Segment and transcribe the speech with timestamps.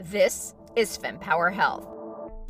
[0.00, 1.86] This is FemPower Health.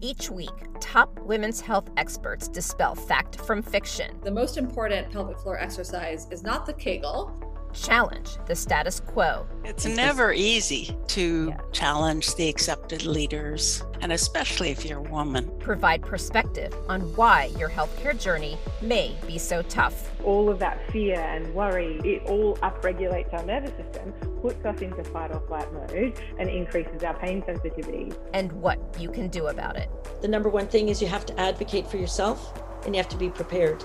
[0.01, 0.51] Each week,
[0.81, 6.43] top women's health experts dispel fact from fiction, The most important pelvic floor exercise is
[6.43, 7.35] not the Kegel.
[7.73, 11.57] challenge the status quo, It's never easy to Yeah.
[11.71, 15.49] challenge the accepted leaders, and especially if you're a woman.
[15.61, 21.21] provide perspective on why your healthcare journey may be so tough, all of that fear
[21.21, 26.21] and worry, it all upregulates our nervous system, puts us into fight or flight mode,
[26.39, 28.13] and increases our pain sensitivity.
[28.33, 29.91] and what you can do about it.
[30.23, 32.53] The number one thing is you have to advocate for yourself
[32.85, 33.85] and you have to be prepared.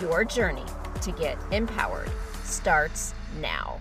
[0.00, 0.64] Your journey
[1.02, 2.10] to get empowered
[2.44, 3.80] starts now.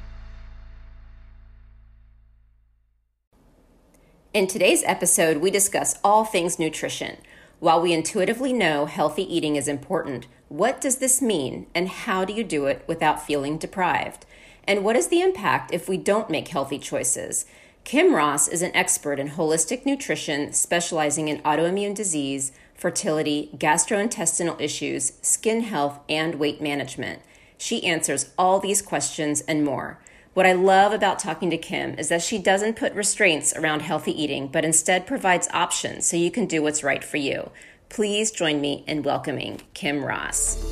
[4.34, 7.18] In today's episode, we discuss all things nutrition.
[7.60, 12.34] While we intuitively know healthy eating is important, what does this mean and how do
[12.34, 14.26] you do it without feeling deprived?
[14.70, 17.48] And what is the impact if we don't make healthy choices?
[17.86, 25.14] Kim Ross is an expert in holistic nutrition specializing in autoimmune disease, fertility, gastrointestinal issues,
[25.24, 27.20] skin health, and weight management.
[27.58, 30.00] She answers all these questions and more.
[30.36, 34.12] What I love about talking to Kim is that she doesn't put restraints around healthy
[34.12, 37.50] eating, but instead provides options so you can do what's right for you.
[37.90, 40.64] Please join me in welcoming Kim Ross.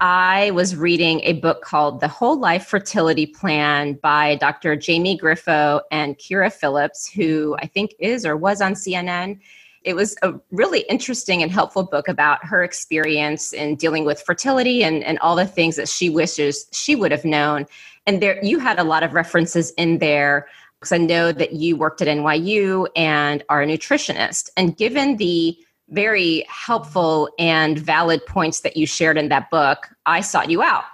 [0.00, 4.74] I was reading a book called The Whole Life Fertility Plan by Dr.
[4.74, 9.38] Jamie Grifo and Kyra Phillips, who I think is or was on CNN.
[9.84, 14.82] It was a really interesting and helpful book about her experience in dealing with fertility
[14.82, 17.66] and, and all the things that she wishes she would have known.
[18.06, 21.76] And there you had a lot of references in there because I know that you
[21.76, 24.48] worked at NYU and are a nutritionist.
[24.56, 25.58] And given the
[25.90, 30.84] very helpful and valid points that you shared in that book, I sought you out.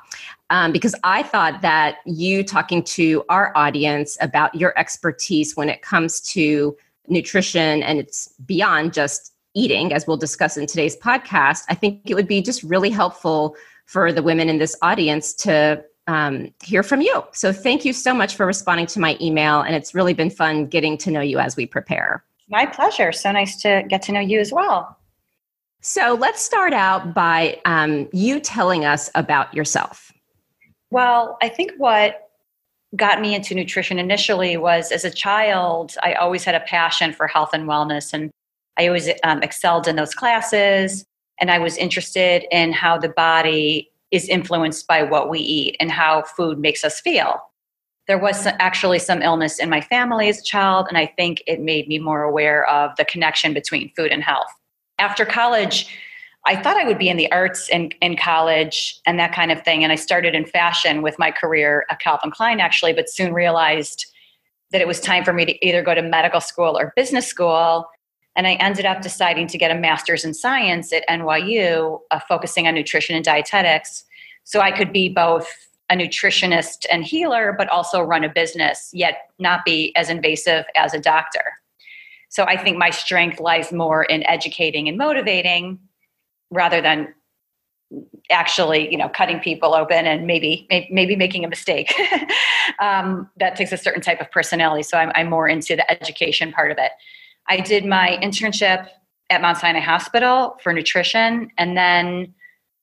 [0.49, 5.83] Um, because I thought that you talking to our audience about your expertise when it
[5.83, 6.77] comes to
[7.09, 12.15] nutrition and it's beyond just eating, as we'll discuss in today's podcast, I think it
[12.15, 13.57] would be just really helpful
[13.87, 17.25] for the women in this audience to um, hear from you.
[17.33, 19.63] So thank you so much for responding to my email.
[19.63, 22.23] And it's really been fun getting to know you as we prepare.
[22.49, 23.13] My pleasure.
[23.13, 24.97] So nice to get to know you as well.
[25.81, 30.13] So let's start out by um, you telling us about yourself.
[30.91, 32.29] Well, I think what
[32.95, 37.27] got me into nutrition initially was as a child, I always had a passion for
[37.27, 38.31] health and wellness, and
[38.79, 41.05] I always um, excelled in those classes.
[41.41, 45.91] And I was interested in how the body is influenced by what we eat and
[45.91, 47.41] how food makes us feel.
[48.07, 51.61] There was actually some illness in my family as a child, and I think it
[51.61, 54.49] made me more aware of the connection between food and health.
[54.99, 55.89] After college,
[56.47, 59.63] I thought I would be in the arts in, in college and that kind of
[59.63, 59.83] thing.
[59.83, 64.07] And I started in fashion with my career at Calvin Klein, actually, but soon realized
[64.71, 67.87] that it was time for me to either go to medical school or business school.
[68.37, 72.69] And I ended up deciding to get a master's in science at NYU, uh, focusing
[72.69, 74.05] on nutrition and dietetics.
[74.45, 75.49] So I could be both
[75.91, 80.95] a nutritionist and healer, but also run a business, yet not be as invasive as
[80.95, 81.53] a doctor.
[82.29, 85.79] So I think my strength lies more in educating and motivating
[86.51, 87.15] rather than
[88.31, 91.93] actually you know cutting people open and maybe maybe making a mistake.
[92.81, 94.83] Um, that takes a certain type of personality.
[94.83, 96.91] So I'm, I'm more into the education part of it.
[97.49, 98.89] I did my internship
[99.31, 102.35] at mount sinai hospital for nutrition and then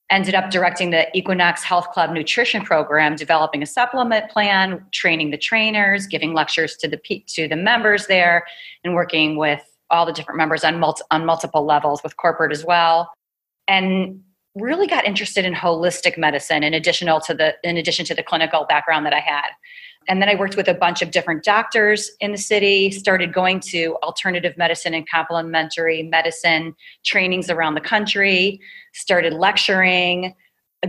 [0.09, 5.37] ended up directing the equinox health club nutrition program developing a supplement plan training the
[5.37, 6.97] trainers giving lectures to the
[7.27, 8.45] to the members there
[8.83, 12.65] and working with all the different members on, multi, on multiple levels with corporate as
[12.65, 13.11] well.
[13.67, 14.21] And
[14.55, 18.65] really got interested in holistic medicine in addition to the in addition to the clinical
[18.67, 19.49] background that I had.
[20.07, 23.61] And then I worked with a bunch of different doctors in the city, started going
[23.71, 26.75] to alternative medicine and complementary medicine
[27.05, 28.59] trainings around the country,
[28.93, 30.35] started lecturing,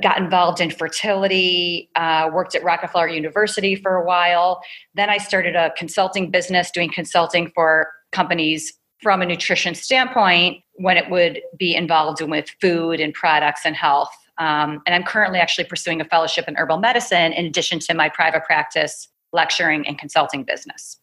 [0.03, 4.61] got involved in fertility, uh, worked at Rockefeller University for a while.
[4.95, 8.73] Then I started a consulting business doing consulting for companies
[9.05, 14.11] from a nutrition standpoint when it would be involved with food and products and health.
[14.39, 18.09] Um, and I'm currently actually pursuing a fellowship in herbal medicine in addition to my
[18.09, 20.99] private practice, lecturing, and consulting business.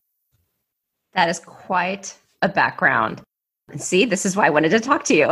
[1.14, 3.22] That is quite a background.
[3.78, 5.28] See, this is why I wanted to talk to you.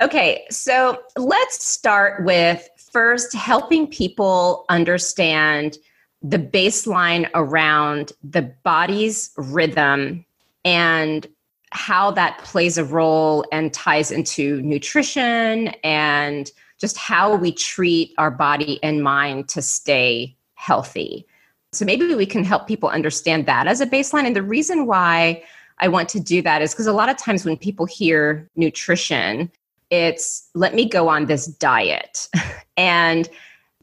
[0.02, 5.78] okay, so let's start with first helping people understand
[6.22, 10.24] the baseline around the body's rhythm
[10.64, 11.26] and
[11.72, 18.30] how that plays a role and ties into nutrition and just how we treat our
[18.30, 21.26] body and mind to stay healthy.
[21.72, 24.26] So maybe we can help people understand that as a baseline.
[24.26, 25.42] And the reason why
[25.78, 29.50] I want to do that is because a lot of times when people hear nutrition,
[29.90, 32.28] it's let me go on this diet.
[32.76, 33.28] and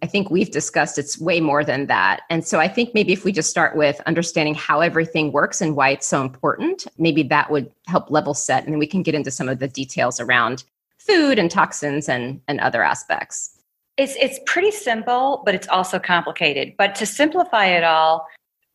[0.03, 2.21] I think we've discussed it's way more than that.
[2.29, 5.75] And so I think maybe if we just start with understanding how everything works and
[5.75, 8.63] why it's so important, maybe that would help level set.
[8.63, 10.63] And then we can get into some of the details around
[10.99, 13.57] food and toxins and, and other aspects.
[13.97, 16.75] It's, it's pretty simple, but it's also complicated.
[16.77, 18.27] But to simplify it all,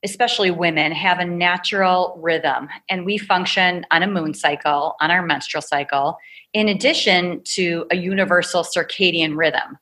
[0.05, 2.69] especially women, have a natural rhythm.
[2.89, 6.19] And we function on a moon cycle, on our menstrual cycle,
[6.53, 9.79] in addition to a universal circadian rhythm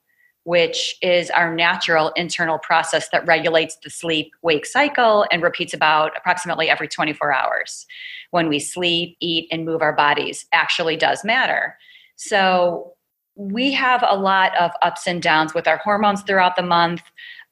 [0.50, 6.10] which is our natural internal process that regulates the sleep wake cycle and repeats about
[6.16, 7.86] approximately every 24 hours.
[8.32, 11.76] When we sleep, eat, and move our bodies actually does matter.
[12.16, 12.94] So
[13.36, 17.02] we have a lot of ups and downs with our hormones throughout the month.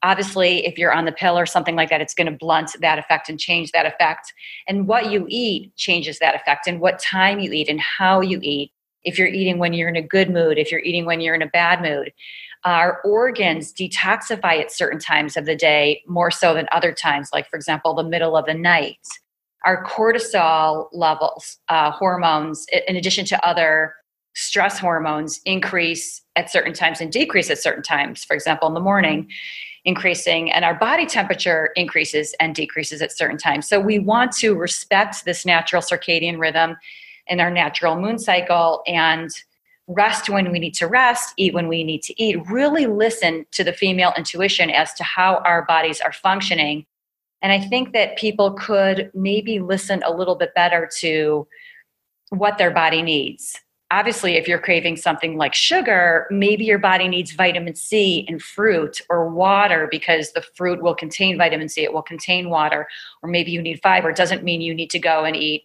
[0.03, 2.99] Obviously, if you're on the pill or something like that, it's going to blunt that
[2.99, 4.33] effect and change that effect.
[4.67, 8.41] And what you eat changes that effect, and what time you eat and how you
[8.43, 8.73] eat.
[9.05, 11.41] If you're eating when you're in a good mood, if you're eating when you're in
[11.41, 12.11] a bad mood.
[12.65, 17.49] Our organs detoxify at certain times of the day more so than other times, like,
[17.49, 18.99] for example, the middle of the night.
[19.65, 23.93] Our cortisol levels, uh, hormones, in addition to other
[24.35, 28.23] stress hormones, increase at certain times and decrease at certain times.
[28.23, 29.29] For example, in the morning,
[29.85, 33.67] increasing, and our body temperature increases and decreases at certain times.
[33.67, 36.75] So, we want to respect this natural circadian rhythm
[37.27, 39.29] in our natural moon cycle and
[39.89, 43.63] rest when we need to rest, eat when we need to eat, really listen to
[43.63, 46.85] the female intuition as to how our bodies are functioning.
[47.41, 51.47] And I think that people could maybe listen a little bit better to
[52.29, 53.59] what their body needs.
[53.91, 59.01] Obviously, if you're craving something like sugar, maybe your body needs vitamin C and fruit
[59.09, 62.87] or water because the fruit will contain vitamin C, it will contain water,
[63.23, 64.11] or maybe you need fiber.
[64.11, 65.63] It doesn't mean you need to go and eat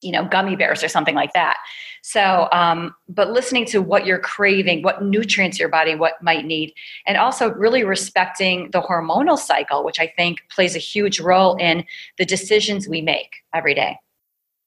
[0.00, 1.58] you know gummy bears or something like that.
[2.02, 6.72] So um, but listening to what you're craving what nutrients your body what might need
[7.06, 11.84] and also really respecting the hormonal cycle which i think plays a huge role in
[12.18, 13.98] the decisions we make every day.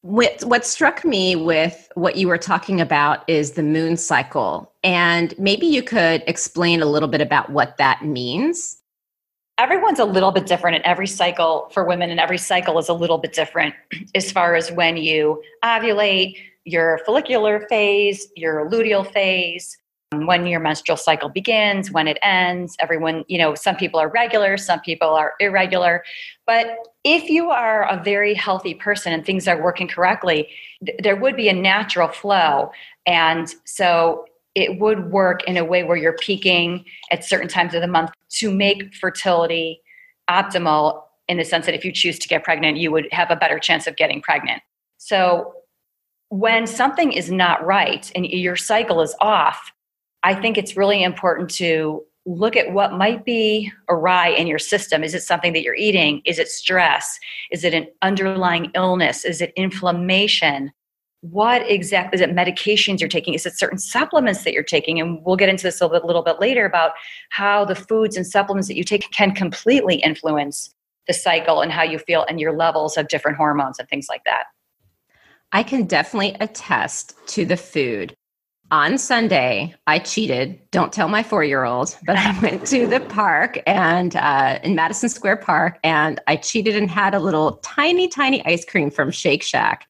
[0.02, 5.34] What, what struck me with what you were talking about is the moon cycle and
[5.40, 8.78] maybe you could explain a little bit about what that means
[9.58, 12.94] everyone's a little bit different and every cycle for women and every cycle is a
[12.94, 13.74] little bit different
[14.16, 16.36] as far as when you ovulate
[16.66, 19.78] your follicular phase your luteal phase
[20.14, 22.76] um, when your menstrual cycle begins when it ends.
[22.80, 26.04] Everyone you know some people are regular some people are irregular.
[26.46, 30.50] But if you are a very healthy person and things are working correctly
[30.86, 32.72] th- there would be a natural flow.
[33.06, 37.82] And so it would work in a way where you're peaking at certain times of
[37.82, 39.82] the month to make fertility
[40.30, 43.36] optimal in the sense that if you choose to get pregnant, you would have a
[43.36, 44.62] better chance of getting pregnant.
[44.98, 45.54] So
[46.30, 49.72] when something is not right and your cycle is off,
[50.24, 55.04] I think it's really important to look at what might be awry in your system.
[55.04, 56.22] Is it something that you're eating?
[56.26, 57.20] Is it stress?
[57.52, 59.26] Is it an underlying illness?
[59.26, 60.72] Is it inflammation?
[61.24, 65.00] What exactly is it medications you're taking is it certain supplements that you're taking?
[65.00, 66.92] And we'll get into this a little bit, little bit later about
[67.30, 70.74] how the foods and supplements that you take can completely influence
[71.08, 74.26] the cycle and how you feel and your levels of different hormones and things like
[74.26, 74.44] that.
[75.54, 78.16] I can definitely attest to the food.
[78.72, 84.16] On sunday i cheated don't tell my four-year-old but i went to the park and
[84.16, 88.66] uh, in madison square park and i cheated and had a little tiny tiny ice
[88.66, 89.86] cream from shake shack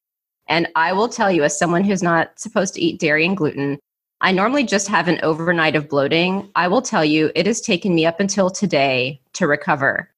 [0.47, 3.79] and I will tell you, as someone who's not supposed to eat dairy and gluten,
[4.21, 6.49] I normally just have an overnight of bloating.
[6.55, 10.09] I will tell you, it has taken me up until today to recover.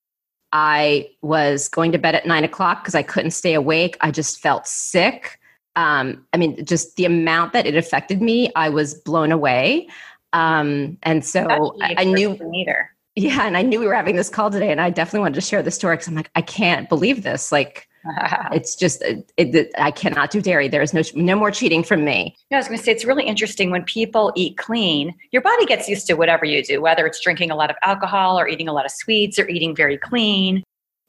[0.51, 3.97] I was going to bed at nine o'clock because I couldn't stay awake.
[4.01, 5.39] I just felt sick.
[5.75, 9.89] Um, I mean, just the amount that it affected me, I was blown away.
[10.33, 12.39] Um, and so I, I knew.
[12.55, 12.91] Either.
[13.15, 15.41] Yeah, and I knew we were having this call today, and I definitely wanted to
[15.41, 17.51] share the story because I'm like, I can't believe this.
[17.51, 17.87] Like,
[18.51, 20.67] it's just uh, it, it, I cannot do dairy.
[20.67, 22.35] There is no no more cheating from me.
[22.49, 25.13] Yeah, I was going to say it's really interesting when people eat clean.
[25.31, 28.39] Your body gets used to whatever you do, whether it's drinking a lot of alcohol
[28.39, 30.63] or eating a lot of sweets or eating very clean.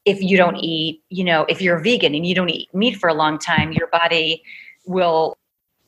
[0.05, 3.09] If you don't eat, you know, if you're vegan and you don't eat meat for
[3.09, 4.43] a long time, your body
[4.87, 5.37] will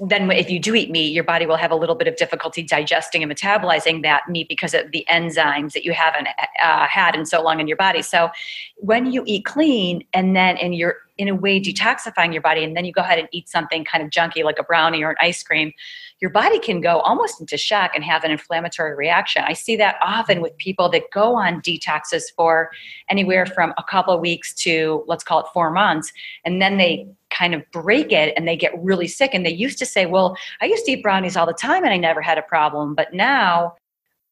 [0.01, 2.63] then if you do eat meat your body will have a little bit of difficulty
[2.63, 6.29] digesting and metabolizing that meat because of the enzymes that you haven't
[6.63, 8.03] uh, had in so long in your body.
[8.03, 8.31] So
[8.77, 12.77] when you eat clean and then and you're in a way detoxifying your body and
[12.77, 15.17] then you go ahead and eat something kind of junky like a brownie or an
[15.21, 15.73] ice cream
[16.21, 19.45] your body can go almost into shock and have an inflammatory reaction.
[19.47, 22.71] I see that often with people that go on detoxes for
[23.09, 26.13] anywhere from a couple of weeks to let's call it four months
[26.45, 27.07] and then they
[27.39, 30.37] kind of break it and they get really sick and they used to say well
[30.61, 33.15] i used to eat brownies all the time and i never had a problem but
[33.15, 33.75] now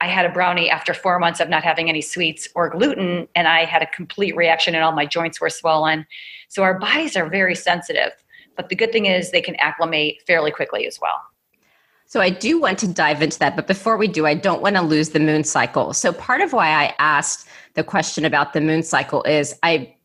[0.01, 3.49] I had a brownie after four months of not having any sweets or gluten, and
[3.49, 6.07] I had a complete reaction, and all my joints were swollen.
[6.49, 8.13] So, our bodies are very sensitive,
[8.57, 11.19] but the good thing is they can acclimate fairly quickly as well.
[12.05, 14.77] So, I do want to dive into that, but before we do, I don't want
[14.77, 15.95] to lose the moon cycle.
[15.95, 19.96] So, part of why I asked the question about the moon cycle is I,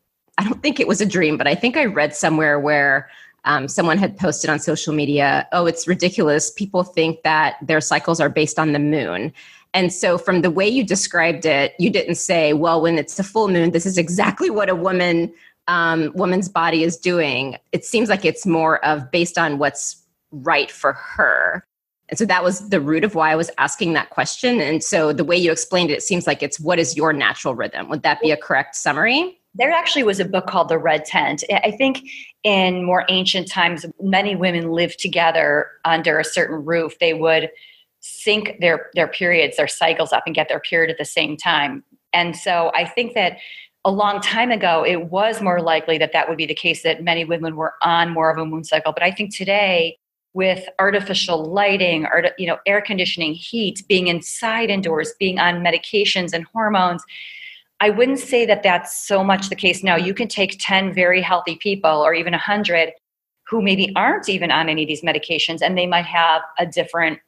[0.42, 3.08] I don't think it was a dream, but I think I read somewhere where
[3.44, 6.50] um, someone had posted on social media, oh, it's ridiculous.
[6.50, 9.32] People think that their cycles are based on the moon.
[9.72, 13.24] And so, from the way you described it, you didn't say, "Well, when it's a
[13.24, 15.32] full moon, this is exactly what a woman
[15.68, 20.70] um, woman's body is doing." It seems like it's more of based on what's right
[20.70, 21.64] for her.
[22.08, 24.60] And so that was the root of why I was asking that question.
[24.60, 27.54] And so the way you explained it, it seems like it's what is your natural
[27.54, 27.88] rhythm?
[27.88, 29.38] Would that be a correct summary?
[29.54, 31.44] There actually was a book called The Red Tent.
[31.50, 32.08] I think
[32.42, 36.98] in more ancient times, many women lived together under a certain roof.
[36.98, 37.50] They would
[38.02, 41.84] sync their their periods their cycles up and get their period at the same time
[42.12, 43.38] and so i think that
[43.84, 47.04] a long time ago it was more likely that that would be the case that
[47.04, 49.96] many women were on more of a moon cycle but i think today
[50.34, 56.32] with artificial lighting or you know air conditioning heat being inside indoors being on medications
[56.32, 57.04] and hormones
[57.82, 61.20] i wouldn't say that that's so much the case now you can take 10 very
[61.20, 62.92] healthy people or even 100
[63.48, 67.18] who maybe aren't even on any of these medications and they might have a different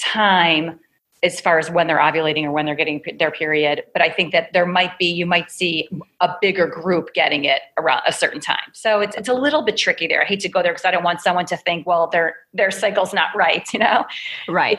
[0.00, 0.80] time
[1.22, 3.82] as far as when they're ovulating or when they're getting their period.
[3.92, 5.88] But I think that there might be, you might see
[6.20, 8.70] a bigger group getting it around a certain time.
[8.72, 10.22] So it's, it's a little bit tricky there.
[10.22, 12.70] I hate to go there because I don't want someone to think, well, their, their
[12.70, 14.04] cycle's not right, you know?
[14.48, 14.78] Right.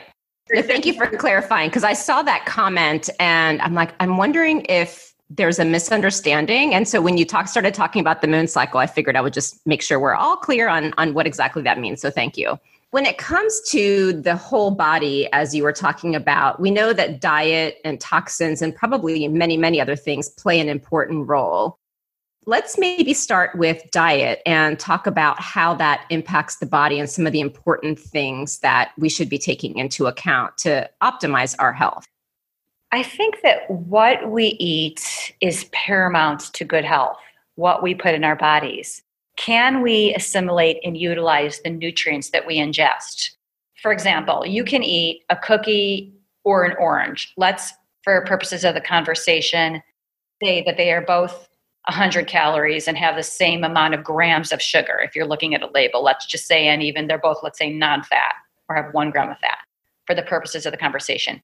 [0.52, 5.09] Thank you for clarifying because I saw that comment and I'm like, I'm wondering if
[5.30, 6.74] there's a misunderstanding.
[6.74, 9.32] And so when you talk, started talking about the moon cycle, I figured I would
[9.32, 12.00] just make sure we're all clear on, on what exactly that means.
[12.00, 12.58] So thank you.
[12.90, 17.20] When it comes to the whole body, as you were talking about, we know that
[17.20, 21.78] diet and toxins and probably many, many other things play an important role.
[22.46, 27.26] Let's maybe start with diet and talk about how that impacts the body and some
[27.28, 32.06] of the important things that we should be taking into account to optimize our health.
[32.92, 37.18] I think that what we eat is paramount to good health,
[37.54, 39.02] what we put in our bodies
[39.40, 43.30] can we assimilate and utilize the nutrients that we ingest?
[43.80, 46.12] For example, you can eat a cookie
[46.44, 47.32] or an orange.
[47.38, 47.72] Let's,
[48.04, 49.82] for purposes of the conversation,
[50.42, 51.48] say that they are both
[51.86, 55.00] 100 calories and have the same amount of grams of sugar.
[55.02, 57.72] If you're looking at a label, let's just say, and even they're both, let's say,
[57.72, 58.34] non fat
[58.68, 59.58] or have one gram of fat
[60.06, 61.42] for the purposes of the conversation.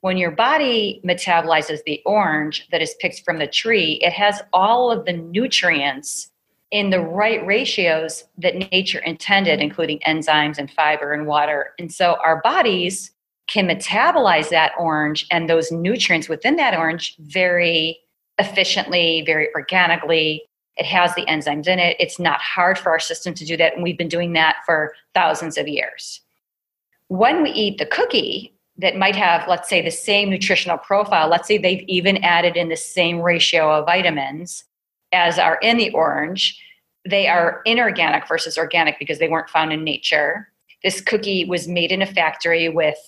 [0.00, 4.92] When your body metabolizes the orange that is picked from the tree, it has all
[4.92, 6.30] of the nutrients
[6.70, 11.70] in the right ratios that nature intended, including enzymes and fiber and water.
[11.78, 13.10] And so our bodies
[13.48, 17.98] can metabolize that orange and those nutrients within that orange very
[18.38, 20.42] efficiently, very organically.
[20.76, 21.96] It has the enzymes in it.
[21.98, 23.74] It's not hard for our system to do that.
[23.74, 26.20] And we've been doing that for thousands of years.
[27.08, 31.28] When we eat the cookie, that might have, let's say, the same nutritional profile.
[31.28, 34.64] Let's say they've even added in the same ratio of vitamins
[35.12, 36.62] as are in the orange,
[37.08, 40.48] they are inorganic versus organic because they weren't found in nature.
[40.82, 42.98] This cookie was made in a factory with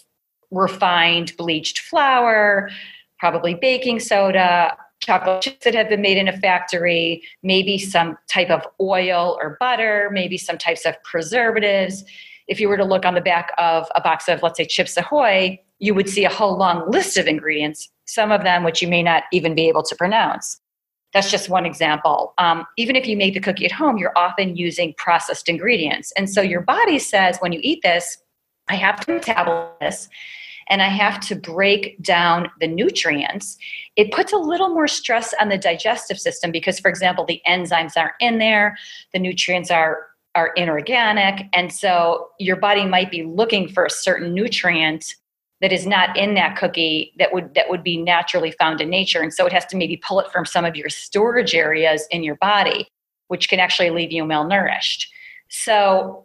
[0.50, 2.70] refined bleached flour,
[3.18, 8.50] probably baking soda, chocolate chips that have been made in a factory, maybe some type
[8.50, 12.04] of oil or butter, maybe some types of preservatives.
[12.50, 14.96] If you were to look on the back of a box of, let's say, Chips
[14.96, 18.88] Ahoy, you would see a whole long list of ingredients, some of them which you
[18.88, 20.60] may not even be able to pronounce.
[21.14, 22.34] That's just one example.
[22.38, 26.12] Um, even if you make the cookie at home, you're often using processed ingredients.
[26.16, 28.18] And so your body says, when you eat this,
[28.68, 30.08] I have to metabolize this
[30.68, 33.58] and I have to break down the nutrients.
[33.96, 37.96] It puts a little more stress on the digestive system because, for example, the enzymes
[37.96, 38.78] aren't in there,
[39.12, 44.32] the nutrients are are inorganic and so your body might be looking for a certain
[44.34, 45.14] nutrient
[45.60, 49.20] that is not in that cookie that would that would be naturally found in nature
[49.20, 52.22] and so it has to maybe pull it from some of your storage areas in
[52.22, 52.86] your body
[53.28, 55.06] which can actually leave you malnourished
[55.48, 56.24] so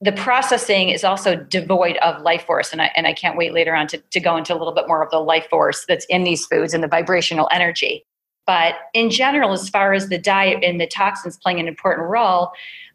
[0.00, 2.72] the processing is also devoid of life force.
[2.72, 4.86] And I, and I can't wait later on to, to go into a little bit
[4.86, 8.04] more of the life force that's in these foods and the vibrational energy.
[8.46, 12.52] But in general, as far as the diet and the toxins playing an important role,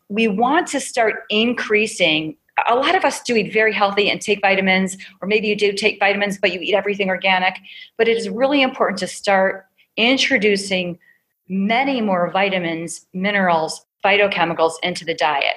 [0.10, 2.38] we want to start increasing.
[2.68, 5.74] A lot of us do eat very healthy and take vitamins, or maybe you do
[5.74, 7.58] take vitamins, but you eat everything organic.
[7.98, 9.66] But it is really important to start
[9.98, 11.00] introducing
[11.50, 15.56] many more vitamins, minerals, phytochemicals into the diet.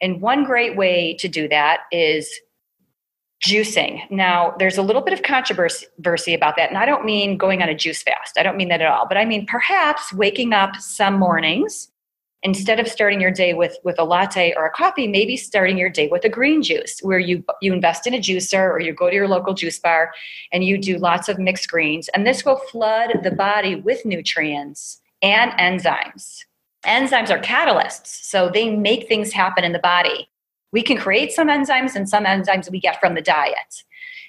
[0.00, 2.30] And one great way to do that is
[3.44, 4.10] juicing.
[4.10, 6.68] Now, there's a little bit of controversy about that.
[6.68, 8.38] And I don't mean going on a juice fast.
[8.38, 9.06] I don't mean that at all.
[9.06, 11.89] But I mean perhaps waking up some mornings
[12.42, 15.90] instead of starting your day with with a latte or a coffee maybe starting your
[15.90, 19.10] day with a green juice where you you invest in a juicer or you go
[19.10, 20.12] to your local juice bar
[20.52, 22.08] and you do lots of mixed greens.
[22.08, 26.44] And this will flood the body with nutrients and enzymes.
[26.86, 30.28] Enzymes are catalysts so they make things happen in the body.
[30.72, 33.84] We can create some enzymes and some enzymes we get from the diet.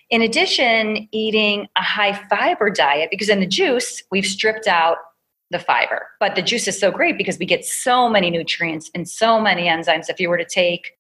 [0.10, 4.98] In addition eating a high fiber diet because in the juice we've stripped out
[5.52, 6.08] the fiber.
[6.20, 9.64] But the juice is so great because we get so many nutrients and so many
[9.64, 10.10] enzymes.
[10.10, 10.98] If you were to take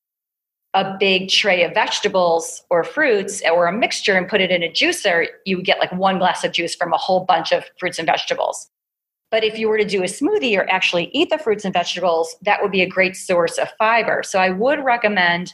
[0.73, 4.69] a big tray of vegetables or fruits or a mixture and put it in a
[4.69, 7.99] juicer, you would get like one glass of juice from a whole bunch of fruits
[7.99, 8.69] and vegetables.
[9.31, 12.35] But if you were to do a smoothie or actually eat the fruits and vegetables,
[12.41, 14.23] that would be a great source of fiber.
[14.23, 15.53] So I would recommend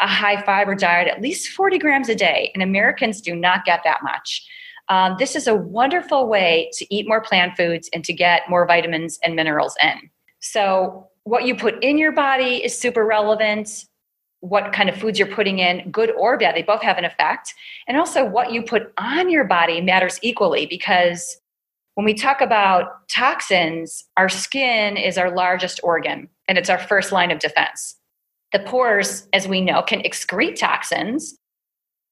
[0.00, 2.50] a high fiber diet, at least 40 grams a day.
[2.54, 4.44] And Americans do not get that much.
[4.92, 8.66] Um, this is a wonderful way to eat more plant foods and to get more
[8.66, 10.10] vitamins and minerals in.
[10.40, 13.86] So, what you put in your body is super relevant.
[14.40, 17.54] What kind of foods you're putting in, good or bad, they both have an effect.
[17.88, 21.38] And also, what you put on your body matters equally because
[21.94, 27.12] when we talk about toxins, our skin is our largest organ and it's our first
[27.12, 27.96] line of defense.
[28.52, 31.38] The pores, as we know, can excrete toxins,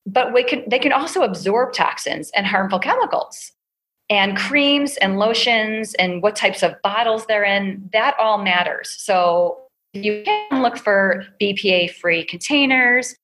[0.07, 3.53] but we can, they can also absorb toxins and harmful chemicals.
[4.09, 8.97] And creams and lotions and what types of bottles they're in, that all matters.
[8.99, 9.61] So
[9.93, 13.15] you can look for BPA free containers,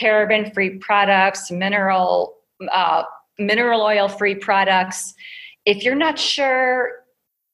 [0.00, 2.36] paraben free products, mineral,
[2.72, 3.02] uh,
[3.38, 5.12] mineral oil free products.
[5.66, 7.00] If you're not sure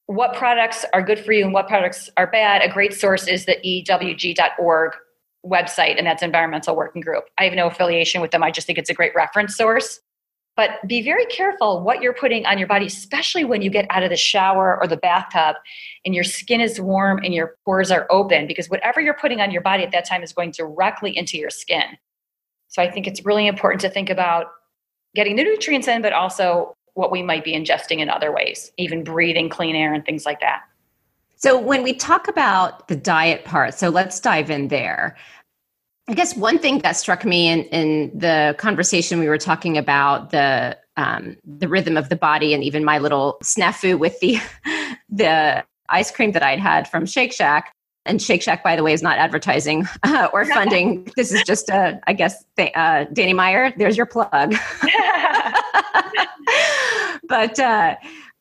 [0.06, 3.46] what products are good for you and what products are bad, a great source is
[3.46, 4.92] the ewg.org
[5.46, 7.24] website, and that's Environmental Working Group.
[7.38, 8.42] I have no affiliation with them.
[8.42, 10.00] I just think it's a great reference source.
[10.56, 14.02] But be very careful what you're putting on your body, especially when you get out
[14.02, 15.56] of the shower or the bathtub
[16.06, 19.50] and your skin is warm and your pores are open, because whatever you're putting on
[19.50, 21.98] your body at that time is going directly into your skin.
[22.68, 24.46] So I think it's really important to think about
[25.14, 29.04] getting the nutrients in, but also what we might be ingesting in other ways, even
[29.04, 30.62] breathing clean air and things like that.
[31.38, 35.14] So, when we talk about the diet part, so let's dive in there.
[36.08, 40.30] I guess one thing that struck me in, in the conversation we were talking about
[40.30, 44.38] the um, the rhythm of the body, and even my little snafu with the
[45.10, 47.72] the ice cream that I'd had from Shake Shack.
[48.04, 51.10] And Shake Shack, by the way, is not advertising uh, or funding.
[51.16, 53.72] this is just, a, I guess, th- uh, Danny Meyer.
[53.76, 54.30] There's your plug.
[57.28, 57.96] but uh,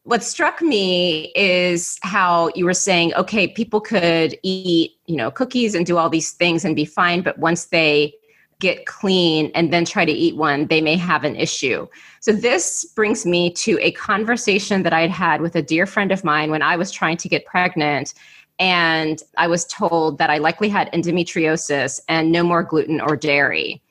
[0.06, 5.76] what struck me is how you were saying okay people could eat you know cookies
[5.76, 8.14] and do all these things and be fine but once they
[8.60, 11.86] get clean and then try to eat one they may have an issue.
[12.22, 16.24] So this brings me to a conversation that i'd had with a dear friend of
[16.24, 18.14] mine when i was trying to get pregnant
[18.60, 23.82] and i was told that i likely had endometriosis and no more gluten or dairy.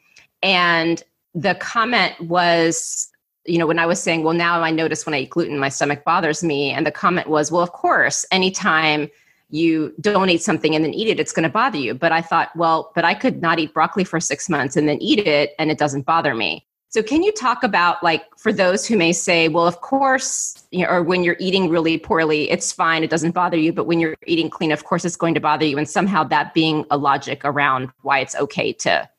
[0.42, 1.02] And
[1.34, 3.10] the comment was
[3.46, 5.68] you know, when I was saying, well, now I notice when I eat gluten, my
[5.68, 6.70] stomach bothers me.
[6.70, 9.10] And the comment was, well, of course, anytime
[9.50, 11.94] you don't eat something and then eat it, it's going to bother you.
[11.94, 15.00] But I thought, well, but I could not eat broccoli for six months and then
[15.00, 16.66] eat it and it doesn't bother me.
[16.88, 20.84] So, can you talk about, like, for those who may say, well, of course, you
[20.84, 23.72] know, or when you're eating really poorly, it's fine, it doesn't bother you.
[23.72, 25.76] But when you're eating clean, of course, it's going to bother you.
[25.76, 29.10] And somehow that being a logic around why it's okay to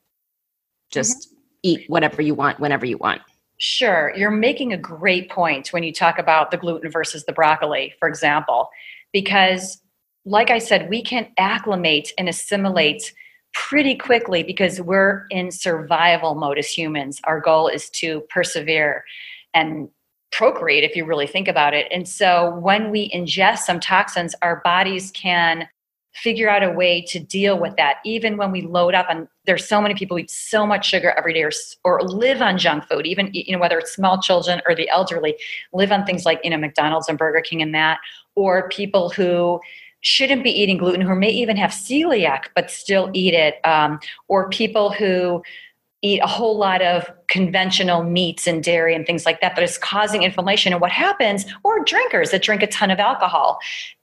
[0.90, 1.36] just mm-hmm.
[1.64, 3.22] eat whatever you want whenever you want.
[3.58, 4.13] Sure.
[4.15, 8.08] You're making a great point when you talk about the gluten versus the broccoli, for
[8.08, 8.70] example,
[9.13, 9.82] because,
[10.26, 13.13] like I said, we can acclimate and assimilate
[13.54, 17.22] pretty quickly because we're in survival mode as humans.
[17.24, 19.06] Our goal is to persevere
[19.54, 19.88] and
[20.34, 21.88] procreate, if you really think about it.
[21.91, 25.70] And so, when we ingest some toxins, our bodies can
[26.15, 29.67] figure out a way to deal with that even when we load up on there's
[29.67, 31.51] so many people eat so much sugar every day or,
[31.84, 35.36] or live on junk food even you know whether it's small children or the elderly
[35.73, 37.99] live on things like you know mcdonald's and burger king and that
[38.36, 39.60] or people who
[40.06, 44.47] shouldn't be eating gluten, who may even have celiac but still eat it, um, or
[44.49, 45.41] people who
[46.04, 49.80] eat a whole lot of conventional meats and dairy and things like that that is
[49.80, 50.71] causing inflammation.
[50.71, 53.58] And what happens, or drinkers that drink a ton of alcohol,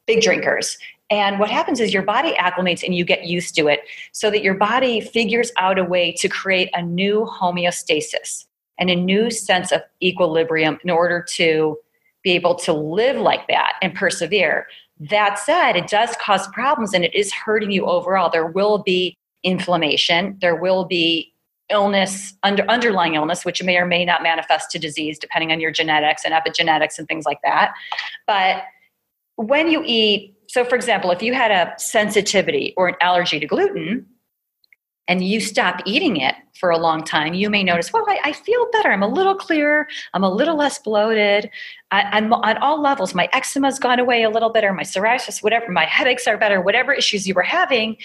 [0.09, 0.77] big drinkers.
[1.12, 3.81] And what happens is your body acclimates and you get used to it
[4.12, 8.46] so that your body figures out a way to create a new homeostasis
[8.79, 11.77] and a new sense of equilibrium in order to
[12.22, 14.66] be able to live like that and persevere.
[15.01, 18.31] That said, it does cause problems and it is hurting you overall.
[18.31, 21.35] There will be inflammation, there will be
[21.68, 25.72] illness, under, underlying illness, which may or may not manifest to disease depending on your
[25.72, 27.75] genetics and epigenetics and things like that.
[28.27, 28.62] But
[29.37, 33.47] when you eat, so for example, if you had a sensitivity or an allergy to
[33.47, 34.05] gluten,
[35.09, 38.33] and you stop eating it for a long time, you may notice, well, I, I
[38.35, 38.93] feel better.
[38.93, 39.88] I'm a little clearer.
[40.12, 41.49] I'm a little less bloated.
[41.91, 43.15] I, am on all levels.
[43.15, 44.71] My eczema's gone away a little better.
[44.75, 46.61] My psoriasis, whatever, my headaches are better.
[46.61, 47.97] Whatever issues you were having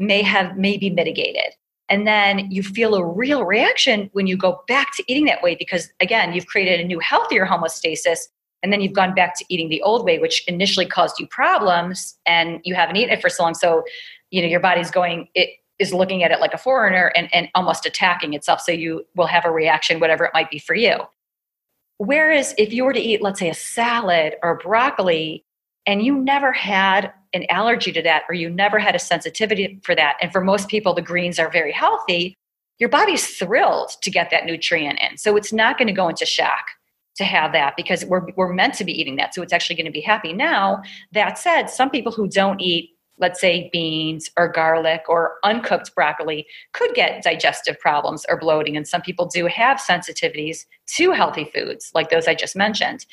[0.00, 1.54] may have maybe mitigated.
[1.88, 5.54] And then you feel a real reaction when you go back to eating that way
[5.54, 8.26] because, again, you've created a new, healthier homeostasis.
[8.62, 12.16] And then you've gone back to eating the old way, which initially caused you problems
[12.26, 13.54] and you haven't eaten it for so long.
[13.54, 13.82] So,
[14.30, 17.48] you know, your body's going, it is looking at it like a foreigner and, and
[17.54, 18.60] almost attacking itself.
[18.60, 20.96] So you will have a reaction, whatever it might be for you.
[21.98, 25.44] Whereas if you were to eat, let's say, a salad or broccoli,
[25.86, 29.94] and you never had an allergy to that or you never had a sensitivity for
[29.94, 32.36] that and for most people the greens are very healthy
[32.78, 36.26] your body's thrilled to get that nutrient in so it's not going to go into
[36.26, 36.66] shock
[37.16, 39.86] to have that because we're, we're meant to be eating that so it's actually going
[39.86, 40.32] to be happy.
[40.32, 45.94] Now that said some people who don't eat let's say beans or garlic or uncooked
[45.94, 51.44] broccoli could get digestive problems or bloating and some people do have sensitivities to healthy
[51.44, 53.06] foods like those i just mentioned.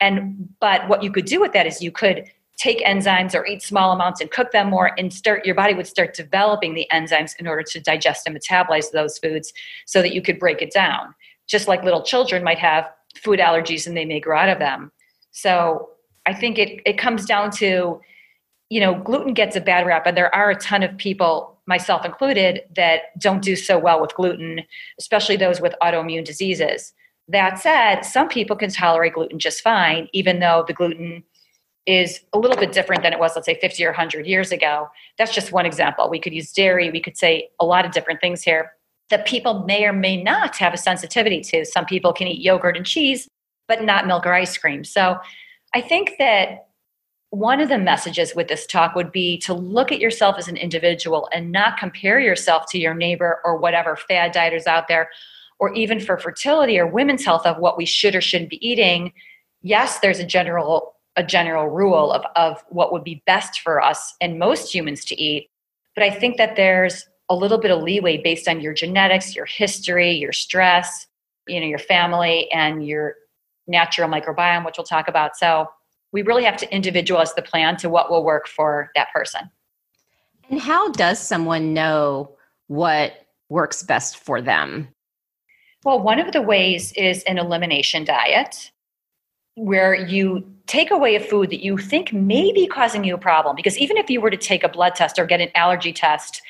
[0.00, 3.62] And but what you could do with that is you could take enzymes or eat
[3.62, 7.34] small amounts and cook them more and start your body would start developing the enzymes
[7.38, 9.52] in order to digest and metabolize those foods
[9.86, 11.14] so that you could break it down.
[11.46, 14.90] Just like little children might have food allergies and they may grow out of them
[15.30, 15.90] so
[16.26, 18.00] i think it, it comes down to
[18.70, 22.04] you know gluten gets a bad rap and there are a ton of people myself
[22.04, 24.60] included that don't do so well with gluten
[24.98, 26.92] especially those with autoimmune diseases
[27.28, 31.22] that said some people can tolerate gluten just fine even though the gluten
[31.86, 34.88] is a little bit different than it was, let's say, 50 or 100 years ago.
[35.18, 36.08] That's just one example.
[36.08, 38.72] We could use dairy, we could say a lot of different things here
[39.14, 41.64] that people may or may not have a sensitivity to.
[41.64, 43.28] Some people can eat yogurt and cheese,
[43.68, 44.82] but not milk or ice cream.
[44.82, 45.18] So
[45.72, 46.66] I think that
[47.30, 50.56] one of the messages with this talk would be to look at yourself as an
[50.56, 55.08] individual and not compare yourself to your neighbor or whatever fad dieters out there,
[55.60, 59.12] or even for fertility or women's health of what we should or shouldn't be eating.
[59.62, 64.14] Yes, there's a general a general rule of, of what would be best for us
[64.20, 65.48] and most humans to eat.
[65.94, 69.46] But I think that there's a little bit of leeway based on your genetics, your
[69.46, 71.06] history, your stress,
[71.46, 73.14] you know, your family and your
[73.66, 75.36] natural microbiome, which we'll talk about.
[75.36, 75.68] So
[76.12, 79.50] we really have to individualize the plan to what will work for that person.
[80.50, 84.88] And how does someone know what works best for them?
[85.84, 88.70] Well, one of the ways is an elimination diet
[89.56, 93.54] where you take away a food that you think may be causing you a problem.
[93.54, 96.42] Because even if you were to take a blood test or get an allergy test,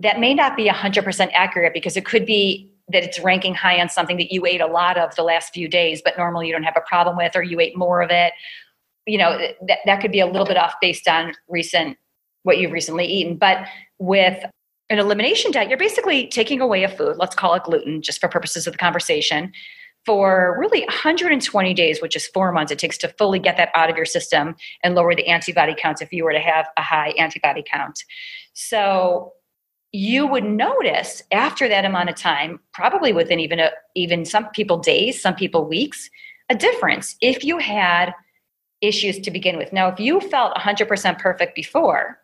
[0.00, 3.88] that may not be 100% accurate because it could be that it's ranking high on
[3.88, 6.64] something that you ate a lot of the last few days, but normally you don't
[6.64, 8.32] have a problem with, or you ate more of it.
[9.06, 11.96] You know, that, that could be a little bit off based on recent,
[12.42, 13.36] what you've recently eaten.
[13.36, 13.66] But
[13.98, 14.42] with
[14.88, 18.28] an elimination diet, you're basically taking away a food, let's call it gluten, just for
[18.28, 19.52] purposes of the conversation,
[20.06, 23.90] for really 120 days, which is four months, it takes to fully get that out
[23.90, 27.10] of your system and lower the antibody counts if you were to have a high
[27.10, 28.02] antibody count.
[28.54, 29.32] So
[29.92, 34.78] you would notice after that amount of time, probably within even a, even some people
[34.78, 36.08] days, some people weeks,
[36.48, 38.12] a difference if you had
[38.80, 39.72] issues to begin with.
[39.72, 42.18] Now, if you felt 100% perfect before,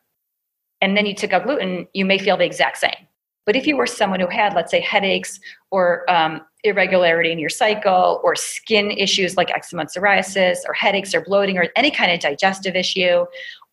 [0.81, 3.07] and then you took out gluten, you may feel the exact same.
[3.47, 5.39] But if you were someone who had, let's say, headaches
[5.71, 11.15] or um, irregularity in your cycle or skin issues like eczema and psoriasis or headaches
[11.15, 13.25] or bloating or any kind of digestive issue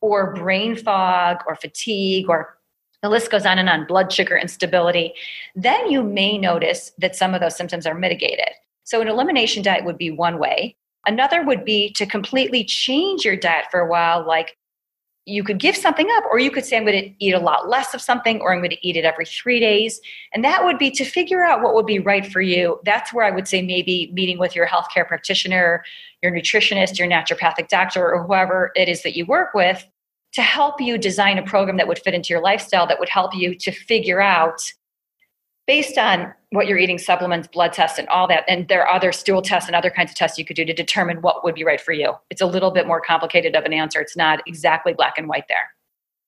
[0.01, 2.57] or brain fog or fatigue or
[3.03, 5.13] the list goes on and on blood sugar instability
[5.55, 8.49] then you may notice that some of those symptoms are mitigated
[8.83, 13.35] so an elimination diet would be one way another would be to completely change your
[13.35, 14.57] diet for a while like
[15.25, 17.69] you could give something up, or you could say, I'm going to eat a lot
[17.69, 20.01] less of something, or I'm going to eat it every three days.
[20.33, 22.79] And that would be to figure out what would be right for you.
[22.83, 25.83] That's where I would say maybe meeting with your healthcare practitioner,
[26.21, 29.87] your nutritionist, your naturopathic doctor, or whoever it is that you work with
[30.33, 33.35] to help you design a program that would fit into your lifestyle that would help
[33.35, 34.59] you to figure out
[35.65, 39.11] based on what you're eating supplements blood tests and all that and there are other
[39.11, 41.63] stool tests and other kinds of tests you could do to determine what would be
[41.63, 42.13] right for you.
[42.29, 44.01] It's a little bit more complicated of an answer.
[44.01, 45.69] It's not exactly black and white there.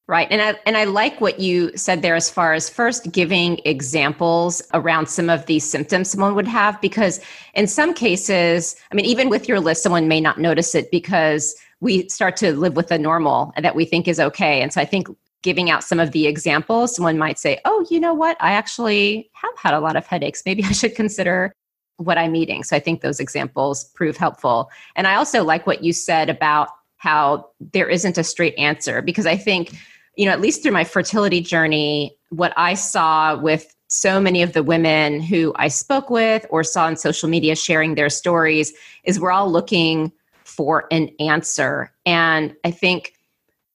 [0.07, 0.27] Right.
[0.29, 4.61] And I and I like what you said there as far as first giving examples
[4.75, 7.19] around some of these symptoms someone would have because
[7.55, 11.55] in some cases, I mean even with your list someone may not notice it because
[11.85, 14.61] we start to live with the normal that we think is okay.
[14.63, 15.07] And so I think
[15.43, 18.35] giving out some of the examples, someone might say, "Oh, you know what?
[18.39, 20.41] I actually have had a lot of headaches.
[20.47, 21.53] Maybe I should consider
[21.97, 24.71] what I'm eating." So I think those examples prove helpful.
[24.95, 29.27] And I also like what you said about how there isn't a straight answer because
[29.27, 29.77] I think
[30.17, 34.53] you know, at least through my fertility journey, what I saw with so many of
[34.53, 39.19] the women who I spoke with or saw on social media sharing their stories is
[39.19, 40.11] we're all looking
[40.55, 41.91] for an answer.
[42.05, 43.13] And I think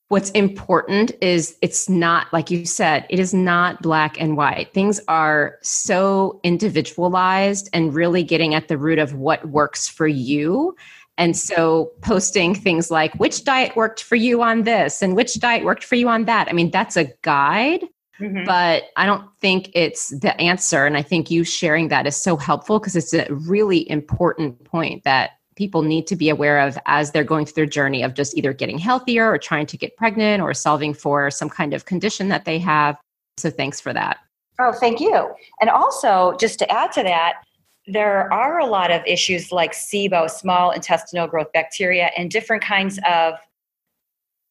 [0.09, 4.73] what's important is it's not, like you said, it is not black and white.
[4.75, 10.75] Things are so individualized and really getting at the root of what works for you
[11.17, 15.65] and so posting things like which diet worked for you on this and which diet
[15.65, 16.49] worked for you on that.
[16.49, 17.85] I mean, that's a guide,
[18.19, 18.45] mm-hmm.
[18.45, 20.87] but I don't think it's the answer.
[20.87, 25.05] And I think you sharing that is so helpful because it's a really important point
[25.05, 28.35] that people need to be aware of as they're going through their journey of just
[28.35, 32.29] either getting healthier or trying to get pregnant or solving for some kind of condition
[32.29, 32.97] that they have.
[33.37, 34.21] So thanks for that.
[34.59, 35.29] Oh, thank you.
[35.61, 37.43] And also, just to add to that,
[37.87, 42.99] there are a lot of issues like SIBO, small intestinal growth bacteria, and different kinds
[43.07, 43.35] of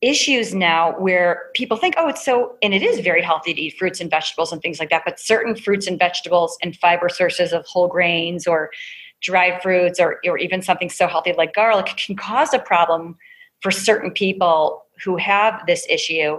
[0.01, 3.75] issues now where people think, oh, it's so, and it is very healthy to eat
[3.79, 7.51] fruits and vegetables and things like that, but certain fruits and vegetables and fiber sources
[7.51, 8.69] of whole grains or
[9.21, 13.17] dried fruits or, or even something so healthy like garlic can cause a problem
[13.61, 16.37] for certain people who have this issue.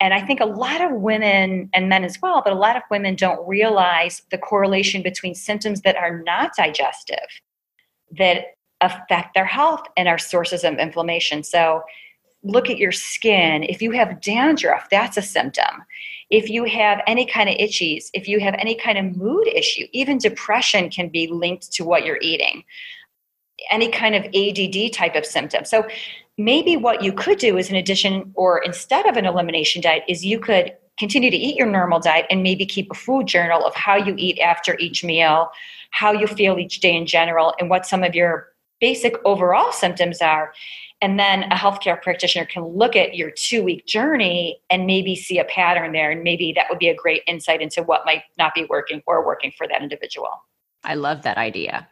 [0.00, 2.82] And I think a lot of women and men as well, but a lot of
[2.90, 7.18] women don't realize the correlation between symptoms that are not digestive
[8.18, 8.46] that
[8.80, 11.42] affect their health and are sources of inflammation.
[11.42, 11.82] So
[12.42, 13.62] look at your skin.
[13.62, 15.84] If you have dandruff, that's a symptom.
[16.30, 19.86] If you have any kind of itchies, if you have any kind of mood issue,
[19.92, 22.64] even depression can be linked to what you're eating.
[23.70, 25.64] Any kind of ADD type of symptom.
[25.64, 25.86] So
[26.38, 30.24] maybe what you could do is in addition or instead of an elimination diet is
[30.24, 33.74] you could continue to eat your normal diet and maybe keep a food journal of
[33.74, 35.50] how you eat after each meal
[35.92, 38.48] how you feel each day in general and what some of your
[38.80, 40.52] basic overall symptoms are
[41.02, 45.38] and then a healthcare practitioner can look at your two week journey and maybe see
[45.38, 46.12] a pattern there.
[46.12, 49.26] And maybe that would be a great insight into what might not be working or
[49.26, 50.30] working for that individual.
[50.84, 51.88] I love that idea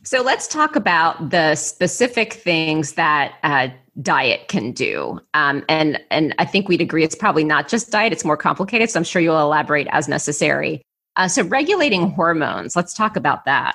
[0.06, 3.70] So let's talk about the specific things that uh,
[4.02, 8.12] diet can do, um, and and I think we'd agree it's probably not just diet;
[8.12, 8.88] it's more complicated.
[8.88, 10.80] So I'm sure you'll elaborate as necessary.
[11.16, 13.74] Uh, so regulating hormones, let's talk about that.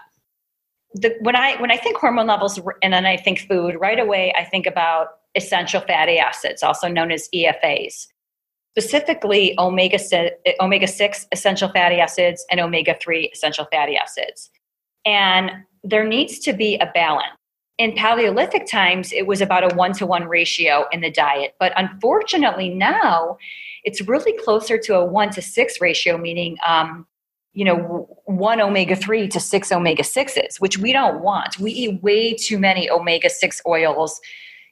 [0.94, 4.34] The, when I when I think hormone levels and then I think food, right away
[4.38, 8.08] I think about essential fatty acids, also known as EFAs,
[8.78, 10.00] specifically omega
[10.62, 14.50] omega six essential fatty acids and omega three essential fatty acids,
[15.06, 15.52] and
[15.84, 17.34] there needs to be a balance.
[17.78, 21.74] In Paleolithic times, it was about a one to one ratio in the diet, but
[21.76, 23.38] unfortunately now
[23.84, 27.08] it's really closer to a one to six ratio, meaning um,
[27.54, 31.60] you know, one omega 3 to six omega 6s, which we don't want.
[31.60, 34.22] We eat way too many omega 6 oils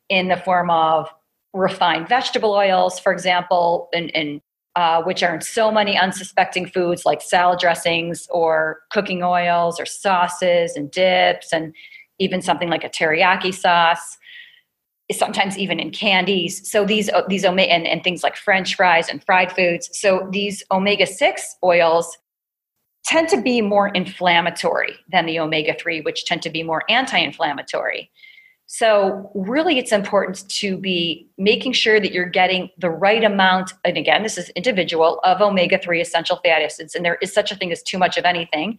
[0.08, 1.10] in the form of
[1.54, 4.42] refined vegetable oils, for example, and, and
[4.76, 9.86] uh, which are in so many unsuspecting foods like salad dressings or cooking oils or
[9.86, 11.74] sauces and dips, and
[12.20, 14.18] even something like a teriyaki sauce.
[15.12, 16.70] Sometimes even in candies.
[16.70, 19.90] So these these omega and, and things like French fries and fried foods.
[19.94, 22.16] So these omega six oils
[23.06, 27.18] tend to be more inflammatory than the omega 3, which tend to be more anti
[27.18, 28.12] inflammatory.
[28.72, 33.74] So, really, it's important to be making sure that you're getting the right amount.
[33.84, 36.94] And again, this is individual of omega 3 essential fatty acids.
[36.94, 38.78] And there is such a thing as too much of anything.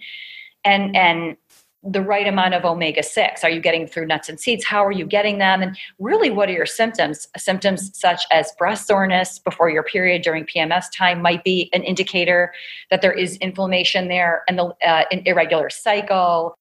[0.64, 1.36] And, and
[1.82, 4.92] the right amount of omega 6 are you getting through nuts and seeds how are
[4.92, 9.70] you getting them and really what are your symptoms symptoms such as breast soreness before
[9.70, 12.52] your period during pms time might be an indicator
[12.90, 16.54] that there is inflammation there and the uh, an irregular cycle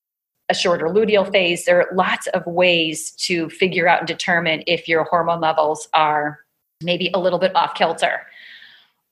[0.49, 4.87] a shorter luteal phase there are lots of ways to figure out and determine if
[4.87, 6.39] your hormone levels are
[6.81, 8.21] maybe a little bit off kilter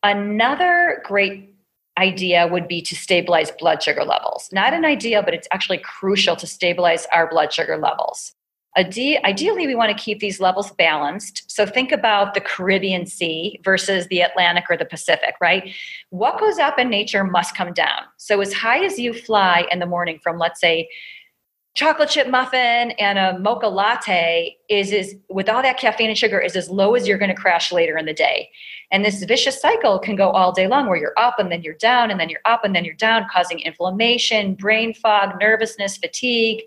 [0.04, 1.54] another great
[1.97, 4.50] idea would be to stabilize blood sugar levels.
[4.52, 8.34] Not an idea, but it's actually crucial to stabilize our blood sugar levels.
[8.78, 11.50] Ideally, we want to keep these levels balanced.
[11.50, 15.73] So think about the Caribbean Sea versus the Atlantic or the Pacific, right?
[16.12, 18.04] What goes up in nature must come down.
[18.17, 20.88] So, as high as you fly in the morning from, let's say,
[21.77, 26.39] chocolate chip muffin and a mocha latte is is with all that caffeine and sugar
[26.39, 28.49] is as low as you're going to crash later in the day.
[28.91, 31.75] And this vicious cycle can go all day long where you're up and then you're
[31.75, 36.63] down and then you're up and then you're down causing inflammation brain fog nervousness fatigue.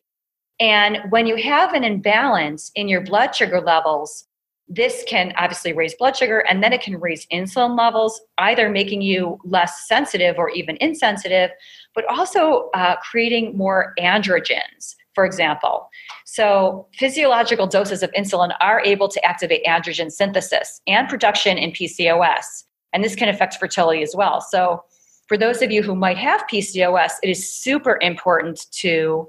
[0.60, 4.28] And when you have an imbalance in your blood sugar levels
[4.72, 9.02] this can obviously raise blood sugar and then it can raise insulin levels either making
[9.02, 11.50] you less sensitive or even insensitive
[11.92, 15.88] but also uh, creating more androgens for example.
[16.24, 22.64] So, physiological doses of insulin are able to activate androgen synthesis and production in PCOS.
[22.92, 24.40] And this can affect fertility as well.
[24.40, 24.84] So,
[25.26, 29.28] for those of you who might have PCOS, it is super important to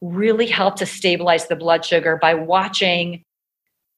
[0.00, 3.24] really help to stabilize the blood sugar by watching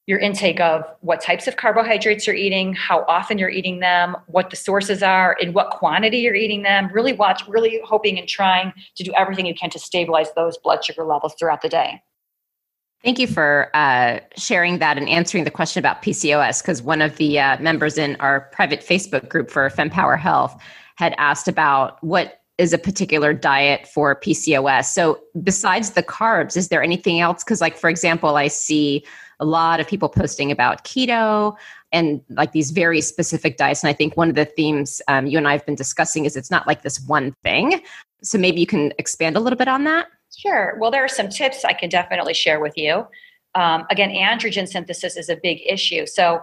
[0.07, 4.51] your intake of what types of carbohydrates you're eating, how often you're eating them, what
[4.51, 6.91] the sources are, in what quantity you're eating them.
[6.93, 10.85] Really watch, really hoping and trying to do everything you can to stabilize those blood
[10.85, 12.03] sugar levels throughout the day.
[13.05, 17.17] Thank you for uh, sharing that and answering the question about PCOS because one of
[17.17, 20.61] the uh, members in our private Facebook group for FemPower Health
[20.97, 24.85] had asked about what is a particular diet for PCOS.
[24.85, 27.43] So, besides the carbs, is there anything else?
[27.43, 29.03] Because, like, for example, I see
[29.41, 31.57] a lot of people posting about keto
[31.93, 33.83] and like these very specific diets.
[33.83, 36.37] And I think one of the themes um, you and I have been discussing is
[36.37, 37.83] it's not like this one thing.
[38.23, 40.07] So maybe you can expand a little bit on that.
[40.37, 40.77] Sure.
[40.79, 43.07] Well, there are some tips I can definitely share with you.
[43.55, 46.07] Um, again, androgen synthesis is a big issue.
[46.07, 46.41] So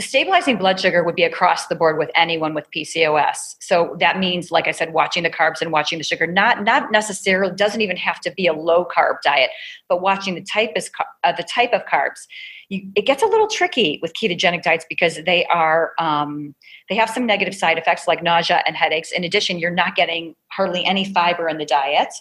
[0.00, 3.56] stabilizing blood sugar would be across the board with anyone with PCOS.
[3.60, 6.26] So that means, like I said, watching the carbs and watching the sugar.
[6.26, 9.50] Not not necessarily doesn't even have to be a low carb diet,
[9.88, 10.90] but watching the type is
[11.22, 12.26] uh, the type of carbs.
[12.70, 16.54] You, it gets a little tricky with ketogenic diets because they are um,
[16.88, 19.12] they have some negative side effects like nausea and headaches.
[19.12, 22.12] In addition, you're not getting hardly any fiber in the diet.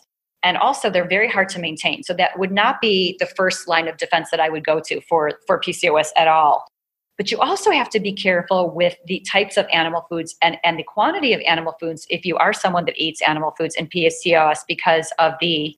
[0.46, 2.04] And also, they're very hard to maintain.
[2.04, 5.02] So that would not be the first line of defense that I would go to
[5.02, 6.66] for for PCOS at all.
[7.17, 10.80] But you also have to be careful with the types of animal foods and, and
[10.80, 14.60] the quantity of animal foods if you are someone that eats animal foods and PCOS
[14.67, 15.78] because of the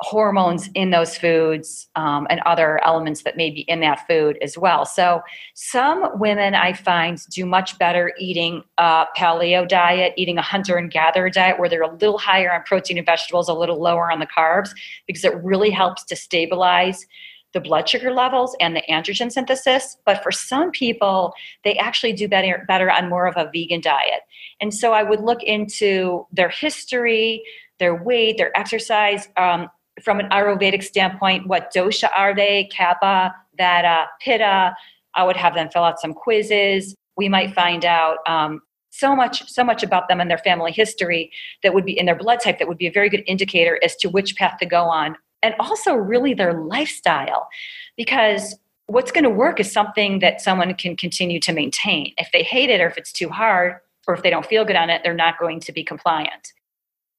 [0.00, 4.56] hormones in those foods um, and other elements that may be in that food as
[4.56, 4.86] well.
[4.86, 5.20] So,
[5.54, 10.90] some women I find do much better eating a paleo diet, eating a hunter and
[10.90, 14.20] gatherer diet where they're a little higher on protein and vegetables, a little lower on
[14.20, 14.70] the carbs,
[15.06, 17.06] because it really helps to stabilize
[17.52, 19.96] the blood sugar levels and the androgen synthesis.
[20.04, 21.34] But for some people,
[21.64, 24.20] they actually do better, better on more of a vegan diet.
[24.60, 27.42] And so I would look into their history,
[27.78, 29.28] their weight, their exercise.
[29.36, 29.68] Um,
[30.02, 32.70] from an Ayurvedic standpoint, what dosha are they?
[32.72, 34.74] Kapha, Vata, Pitta.
[35.14, 36.94] I would have them fill out some quizzes.
[37.16, 41.30] We might find out um, so much so much about them and their family history
[41.62, 43.96] that would be in their blood type that would be a very good indicator as
[43.96, 47.48] to which path to go on and also really their lifestyle
[47.96, 52.42] because what's going to work is something that someone can continue to maintain if they
[52.42, 53.76] hate it or if it's too hard
[54.06, 56.52] or if they don't feel good on it they're not going to be compliant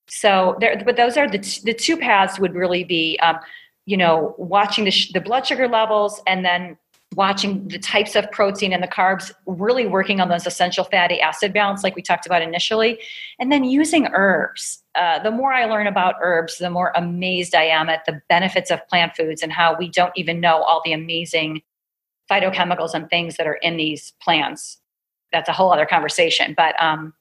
[0.08, 3.38] so there but those are the, t- the two paths would really be um,
[3.86, 6.78] you know watching the, sh- the blood sugar levels and then
[7.16, 11.54] watching the types of protein and the carbs, really working on those essential fatty acid
[11.54, 13.00] balance, like we talked about initially,
[13.40, 14.81] and then using herbs.
[14.96, 18.72] Uh, the more I learn about herbs, the more amazed I am at the benefits
[18.72, 21.62] of plant foods and how we don't even know all the amazing
[22.30, 24.80] phytochemicals and things that are in these plants.
[25.32, 26.54] That's a whole other conversation.
[26.58, 27.14] But um,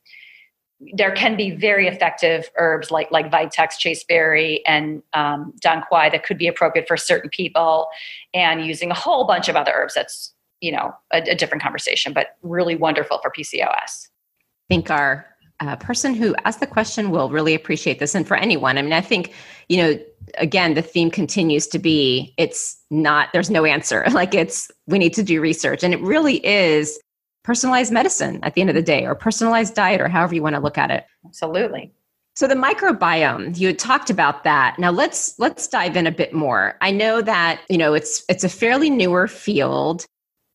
[0.95, 6.25] there can be very effective herbs like like Vitex, chasteberry, and um, Dong Quai that
[6.25, 7.89] could be appropriate for certain people,
[8.33, 9.95] and using a whole bunch of other herbs.
[9.95, 13.63] That's you know a, a different conversation, but really wonderful for PCOS.
[13.63, 15.27] I think our
[15.69, 18.15] a person who asked the question will really appreciate this.
[18.15, 19.33] And for anyone, I mean, I think,
[19.69, 19.99] you know,
[20.39, 24.05] again, the theme continues to be it's not, there's no answer.
[24.13, 25.83] Like it's, we need to do research.
[25.83, 26.99] And it really is
[27.43, 30.57] personalized medicine at the end of the day, or personalized diet, or however you want
[30.57, 31.05] to look at it.
[31.25, 31.93] Absolutely.
[32.37, 34.79] So the microbiome, you had talked about that.
[34.79, 36.77] Now let's let's dive in a bit more.
[36.81, 40.07] I know that, you know, it's it's a fairly newer field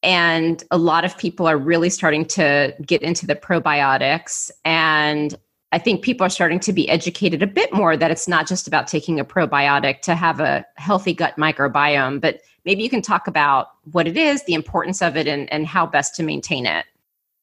[0.06, 5.36] and a lot of people are really starting to get into the probiotics and
[5.72, 8.66] I think people are starting to be educated a bit more that it's not just
[8.66, 13.28] about taking a probiotic to have a healthy gut microbiome, but maybe you can talk
[13.28, 16.86] about what it is, the importance of it, and, and how best to maintain it.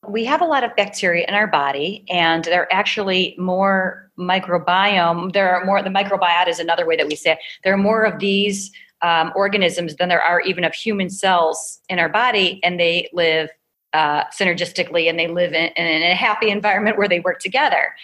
[0.09, 5.35] We have a lot of bacteria in our body, and they're actually more microbiome.
[5.35, 7.39] There are more, the microbiota is another way that we say it.
[7.65, 8.73] There are more of these
[9.03, 13.51] um, organisms than there are even of human cells in our body, and they live
[13.93, 17.95] uh, synergistically and they live in, in, a happy environment where they work together.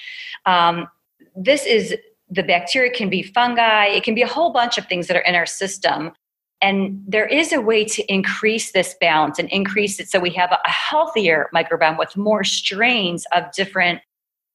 [0.45, 0.89] Um,
[1.35, 1.97] this is
[2.31, 5.21] the bacteria can be fungi, it can be a whole bunch of things that are
[5.21, 6.13] in our system.
[6.61, 10.51] And there is a way to increase this balance and increase it so we have
[10.53, 14.01] a healthier microbiome with more strains of different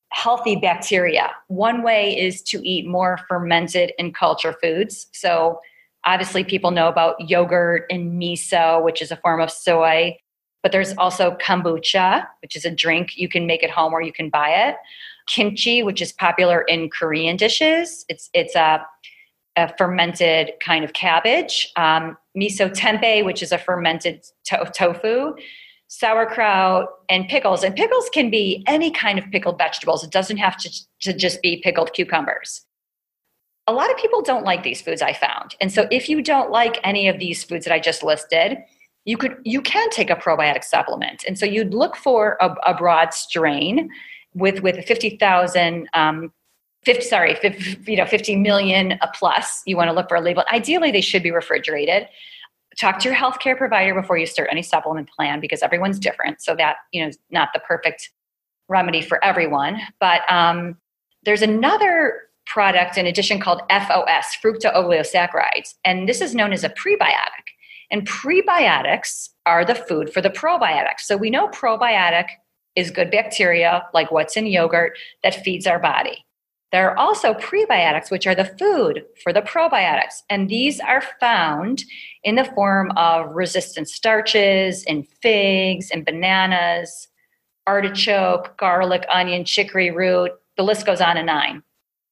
[0.10, 1.32] healthy bacteria.
[1.48, 5.08] One way is to eat more fermented and culture foods.
[5.12, 5.60] So,
[6.06, 10.18] Obviously, people know about yogurt and miso, which is a form of soy,
[10.62, 14.14] but there's also kombucha, which is a drink you can make at home or you
[14.14, 14.76] can buy it.
[15.28, 18.86] Kimchi, which is popular in Korean dishes, it's it's a,
[19.56, 21.72] a fermented kind of cabbage.
[21.76, 25.36] Um, miso tempeh, which is a fermented to- tofu
[25.94, 30.58] sauerkraut and pickles and pickles can be any kind of pickled vegetables it doesn't have
[30.58, 30.68] to,
[31.00, 32.66] to just be pickled cucumbers
[33.68, 35.56] a lot of people don't like these foods i found.
[35.62, 38.58] And so if you don't like any of these foods that i just listed
[39.06, 41.24] you could you can take a probiotic supplement.
[41.28, 43.90] And so you'd look for a, a broad strain
[44.34, 46.32] with with 50000 um,
[46.84, 50.22] 50, sorry 50, you know 50 million a plus you want to look for a
[50.22, 50.44] label.
[50.52, 52.08] Ideally they should be refrigerated.
[52.80, 56.42] Talk to your healthcare provider before you start any supplement plan because everyone's different.
[56.42, 58.10] So that you know is not the perfect
[58.70, 59.80] remedy for everyone.
[60.00, 60.78] But um,
[61.24, 65.76] there's another product in addition called FOS, fructooligosaccharides.
[65.86, 67.54] And this is known as a prebiotic.
[67.92, 71.02] And prebiotics are the food for the probiotics.
[71.02, 72.26] So we know probiotic
[72.76, 76.26] is good bacteria, like what's in yogurt, that feeds our body.
[76.72, 80.24] There are also prebiotics, which are the food for the probiotics.
[80.28, 81.84] And these are found
[82.24, 87.08] in the form of resistant starches in figs and bananas,
[87.68, 90.32] artichoke, garlic, onion, chicory root.
[90.58, 91.62] The list goes on and on.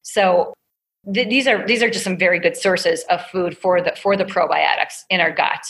[0.01, 0.53] So
[1.13, 4.17] th- these are these are just some very good sources of food for the for
[4.17, 5.65] the probiotics in our gut.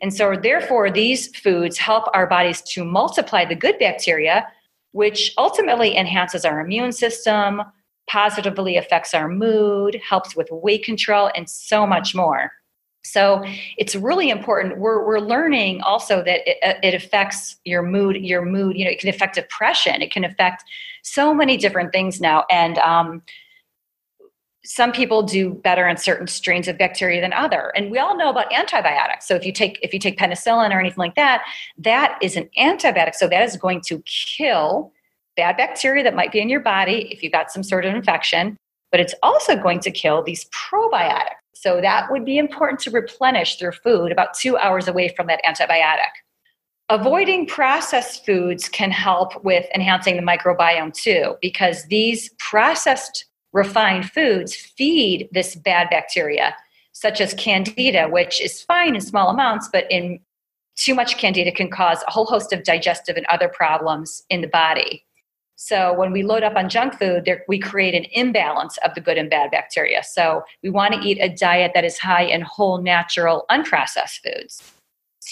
[0.00, 4.46] And so therefore these foods help our bodies to multiply the good bacteria
[4.94, 7.60] which ultimately enhances our immune system,
[8.08, 12.52] positively affects our mood, helps with weight control and so much more.
[13.02, 13.44] So
[13.76, 14.78] it's really important.
[14.78, 19.00] We're, we're learning also that it, it, affects your mood, your mood, you know, it
[19.00, 20.00] can affect depression.
[20.00, 20.62] It can affect
[21.02, 22.44] so many different things now.
[22.48, 23.22] And um,
[24.64, 27.72] some people do better on certain strains of bacteria than other.
[27.76, 29.28] And we all know about antibiotics.
[29.28, 31.44] So if you take if you take penicillin or anything like that
[31.78, 33.14] that is an antibiotic.
[33.14, 34.92] So that is going to kill
[35.36, 38.56] bad bacteria that might be in your body if you've got some sort of infection
[38.94, 41.30] but it's also going to kill these probiotics.
[41.52, 45.40] So that would be important to replenish through food about two hours away from that
[45.44, 46.12] antibiotic.
[46.90, 53.24] Avoiding processed foods can help with enhancing the microbiome too because these processed
[53.54, 56.54] refined foods feed this bad bacteria,
[56.92, 60.20] such as candida, which is fine in small amounts, but in
[60.76, 64.48] too much candida can cause a whole host of digestive and other problems in the
[64.48, 65.04] body.
[65.56, 69.00] So when we load up on junk food, there, we create an imbalance of the
[69.00, 70.02] good and bad bacteria.
[70.02, 74.72] So we want to eat a diet that is high in whole, natural, unprocessed foods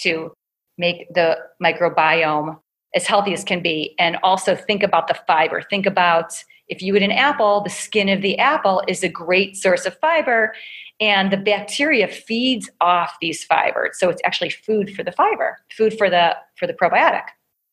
[0.01, 0.33] to
[0.77, 2.57] make the microbiome
[2.95, 3.95] as healthy as can be.
[3.99, 5.61] And also think about the fiber.
[5.61, 6.33] Think about
[6.67, 9.97] if you eat an apple, the skin of the apple is a great source of
[9.99, 10.53] fiber,
[10.99, 13.99] and the bacteria feeds off these fibers.
[13.99, 17.23] So it's actually food for the fiber, food for the for the probiotic.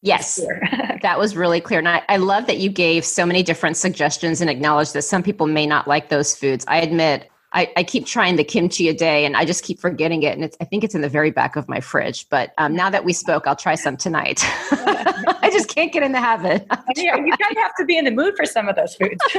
[0.03, 0.41] Yes,
[1.03, 1.79] that was really clear.
[1.79, 5.23] And I, I love that you gave so many different suggestions and acknowledged that some
[5.23, 6.65] people may not like those foods.
[6.69, 10.23] I admit I, I, keep trying the kimchi a day and I just keep forgetting
[10.23, 10.35] it.
[10.35, 12.29] And it's, I think it's in the very back of my fridge.
[12.29, 14.41] But um, now that we spoke, I'll try some tonight.
[14.71, 16.65] I just can't get in the habit.
[16.97, 19.21] yeah, you kind of have to be in the mood for some of those foods.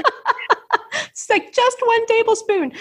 [0.94, 2.74] it's like just one tablespoon.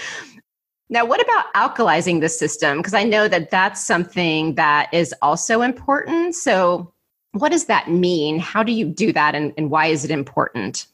[0.88, 2.78] Now, what about alkalizing the system?
[2.78, 6.34] Because I know that that's something that is also important.
[6.34, 6.92] So,
[7.32, 8.40] what does that mean?
[8.40, 10.88] How do you do that and, and why is it important?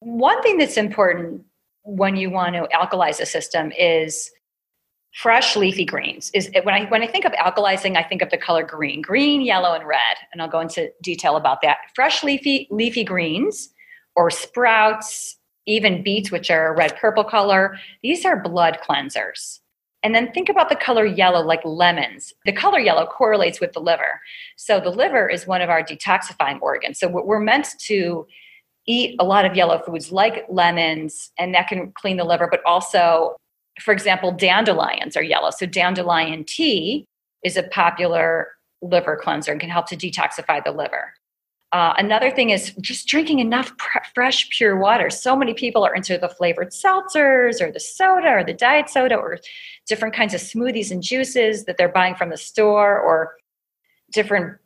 [0.00, 1.42] one thing that's important
[1.86, 4.30] when you want to alkalize a system is
[5.14, 6.30] fresh leafy greens.
[6.34, 9.40] Is when i when i think of alkalizing i think of the color green green
[9.40, 10.16] yellow and red.
[10.32, 11.78] And i'll go into detail about that.
[11.94, 13.70] Fresh leafy leafy greens
[14.16, 19.60] or sprouts even beets which are a red purple color these are blood cleansers.
[20.02, 22.32] And then think about the color yellow like lemons.
[22.44, 24.20] The color yellow correlates with the liver.
[24.56, 27.00] So the liver is one of our detoxifying organs.
[27.00, 28.26] So what we're meant to
[28.86, 32.60] eat a lot of yellow foods like lemons and that can clean the liver but
[32.64, 33.36] also
[33.80, 35.50] for example, dandelions are yellow.
[35.50, 37.06] So dandelion tea
[37.44, 38.48] is a popular
[38.82, 41.12] liver cleanser and can help to detoxify the liver.
[41.72, 45.10] Uh, another thing is just drinking enough pr- fresh, pure water.
[45.10, 49.16] So many people are into the flavored seltzers or the soda or the diet soda
[49.16, 49.38] or
[49.86, 53.34] different kinds of smoothies and juices that they're buying from the store or
[54.12, 54.56] different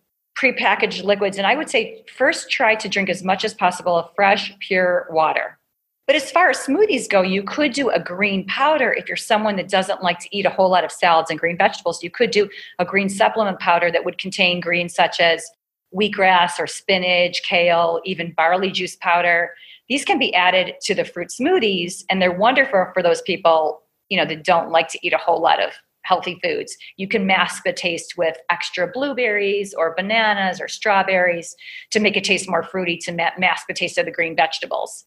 [0.41, 1.37] prepackaged liquids.
[1.37, 5.07] And I would say first try to drink as much as possible of fresh, pure
[5.11, 5.59] water.
[6.07, 9.55] But as far as smoothies go, you could do a green powder if you're someone
[9.57, 12.03] that doesn't like to eat a whole lot of salads and green vegetables.
[12.03, 12.49] You could do
[12.81, 15.49] a green supplement powder that would contain greens such as
[15.95, 19.51] wheatgrass or spinach, kale, even barley juice powder.
[19.89, 24.17] These can be added to the fruit smoothies, and they're wonderful for those people, you
[24.17, 25.71] know, that don't like to eat a whole lot of
[26.11, 26.77] healthy foods.
[26.97, 31.55] You can mask the taste with extra blueberries or bananas or strawberries
[31.91, 35.05] to make it taste more fruity to mask the taste of the green vegetables.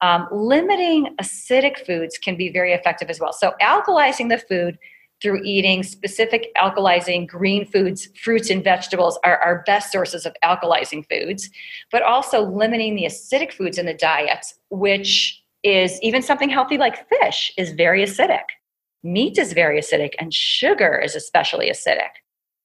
[0.00, 3.34] Um, limiting acidic foods can be very effective as well.
[3.34, 4.78] So, alkalizing the food
[5.20, 11.04] through eating specific alkalizing green foods, fruits, and vegetables are our best sources of alkalizing
[11.10, 11.50] foods,
[11.92, 17.06] but also limiting the acidic foods in the diet, which is even something healthy like
[17.10, 18.48] fish is very acidic.
[19.02, 22.10] Meat is very acidic, and sugar is especially acidic.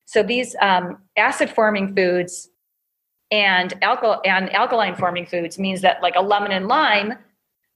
[0.05, 2.49] So, these um, acid forming foods
[3.31, 7.13] and, and alkaline forming foods means that, like a lemon and lime,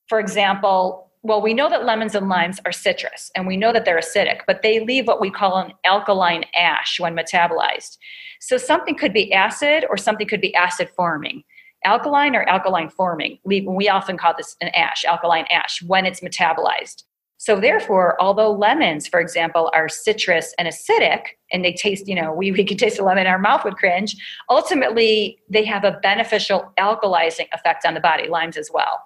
[0.08, 3.84] for example, well, we know that lemons and limes are citrus and we know that
[3.84, 7.98] they're acidic, but they leave what we call an alkaline ash when metabolized.
[8.40, 11.44] So something could be acid or something could be acid forming.
[11.86, 17.04] Alkaline or alkaline forming, we often call this an ash, alkaline ash, when it's metabolized.
[17.40, 21.22] So therefore, although lemons, for example, are citrus and acidic,
[21.54, 24.18] and they taste, you know, we, we can taste a lemon, our mouth would cringe,
[24.50, 29.04] ultimately they have a beneficial alkalizing effect on the body, limes as well.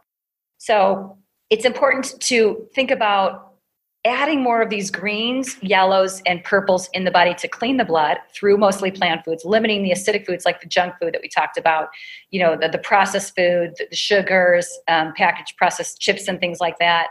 [0.58, 1.16] So
[1.52, 3.54] it's important to think about
[4.04, 8.18] adding more of these greens, yellows, and purples in the body to clean the blood
[8.34, 11.56] through mostly plant foods, limiting the acidic foods like the junk food that we talked
[11.56, 11.90] about,
[12.32, 16.80] you know, the, the processed food, the sugars, um, packaged processed chips, and things like
[16.80, 17.10] that.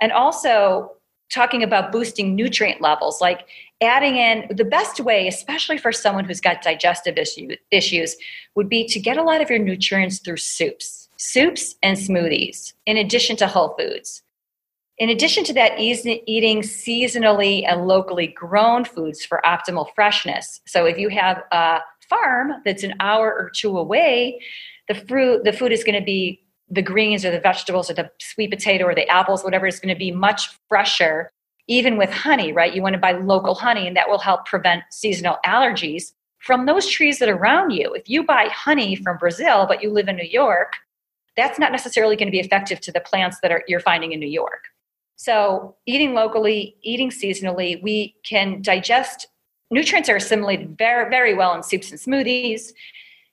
[0.00, 0.92] And also
[1.32, 3.46] talking about boosting nutrient levels, like
[3.80, 8.16] adding in the best way, especially for someone who's got digestive issue, issues,
[8.56, 12.96] would be to get a lot of your nutrients through soups soups and smoothies, in
[12.96, 14.22] addition to whole foods.
[14.96, 20.60] In addition to that, eating seasonally and locally grown foods for optimal freshness.
[20.66, 24.40] So if you have a farm that's an hour or two away,
[24.88, 28.10] the fruit, the food is going to be the greens or the vegetables or the
[28.20, 31.30] sweet potato or the apples, whatever is going to be much fresher.
[31.68, 32.74] Even with honey, right?
[32.74, 36.88] You want to buy local honey, and that will help prevent seasonal allergies from those
[36.88, 37.92] trees that are around you.
[37.92, 40.72] If you buy honey from Brazil, but you live in New York,
[41.36, 44.18] that's not necessarily going to be effective to the plants that are, you're finding in
[44.18, 44.64] New York.
[45.14, 49.28] So, eating locally, eating seasonally, we can digest
[49.70, 52.72] nutrients are assimilated very, very well in soups and smoothies.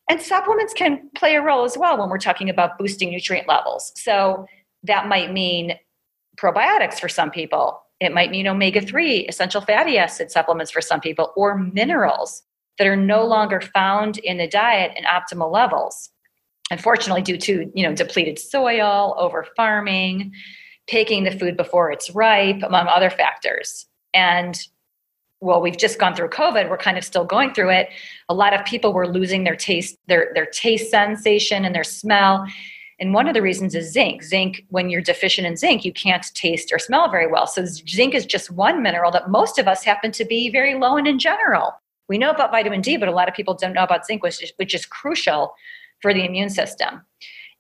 [0.10, 3.92] And supplements can play a role as well when we're talking about boosting nutrient levels.
[3.96, 4.46] So,
[4.84, 5.74] that might mean
[6.38, 7.82] probiotics for some people.
[8.00, 12.44] It might mean omega 3 essential fatty acid supplements for some people, or minerals
[12.78, 16.12] that are no longer found in the diet in optimal levels
[16.72, 20.34] unfortunately due to you know depleted soil over farming
[20.88, 24.68] picking the food before it's ripe among other factors and
[25.42, 27.90] well we've just gone through covid we're kind of still going through it.
[28.30, 32.46] A lot of people were losing their taste their their taste sensation and their smell.
[33.00, 34.24] And one of the reasons is zinc.
[34.24, 37.48] Zinc when you're deficient in zinc you can't taste or smell very well.
[37.48, 40.98] So zinc is just one mineral that most of us happen to be very low
[40.98, 41.74] in in general.
[42.10, 44.42] We know about vitamin d but a lot of people don't know about zinc which
[44.42, 45.54] is, which is crucial
[46.02, 47.02] for the immune system.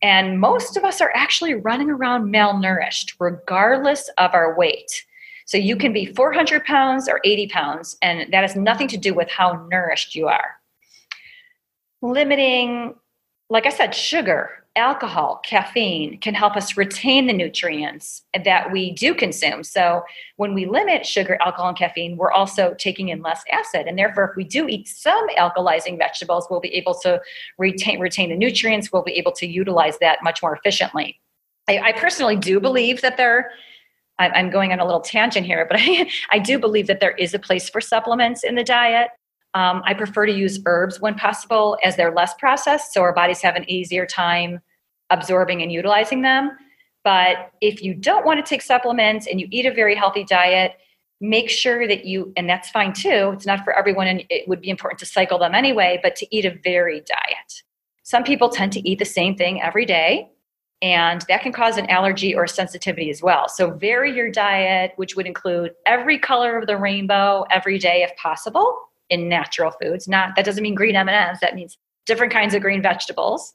[0.02, 5.06] And most of us are actually running around malnourished, regardless of our weight.
[5.48, 9.14] So you can be 400 pounds or 80 pounds, and that has nothing to do
[9.14, 10.60] with how nourished you are.
[12.02, 12.96] Limiting,
[13.50, 19.16] like I said, sugar, alcohol, caffeine can help us retain the nutrients that we do
[19.16, 19.64] consume.
[19.64, 20.04] So
[20.36, 23.88] when we limit sugar, alcohol, and caffeine, we're also taking in less acid.
[23.88, 27.22] And therefore, if we do eat some alkalizing vegetables, we'll be able to
[27.58, 28.92] retain, retain the nutrients.
[28.92, 31.22] We'll be able to utilize that much more efficiently.
[31.70, 33.52] I, I personally do believe that there,
[34.20, 37.34] I'm going on a little tangent here, but I, I do believe that there is
[37.34, 39.10] a place for supplements in the diet.
[39.54, 43.42] Um, I prefer to use herbs when possible as they're less processed, so our bodies
[43.42, 44.60] have an easier time
[45.10, 46.52] absorbing and utilizing them.
[47.04, 50.74] But if you don't want to take supplements and you eat a very healthy diet,
[51.22, 54.62] make sure that you, and that's fine too, it's not for everyone, and it would
[54.62, 57.64] be important to cycle them anyway, but to eat a varied diet.
[58.04, 60.30] Some people tend to eat the same thing every day,
[60.82, 63.50] and that can cause an allergy or sensitivity as well.
[63.50, 68.16] So vary your diet, which would include every color of the rainbow every day if
[68.18, 68.78] possible
[69.10, 70.08] in natural foods.
[70.08, 73.54] Not that doesn't mean green M&Ms, that means different kinds of green vegetables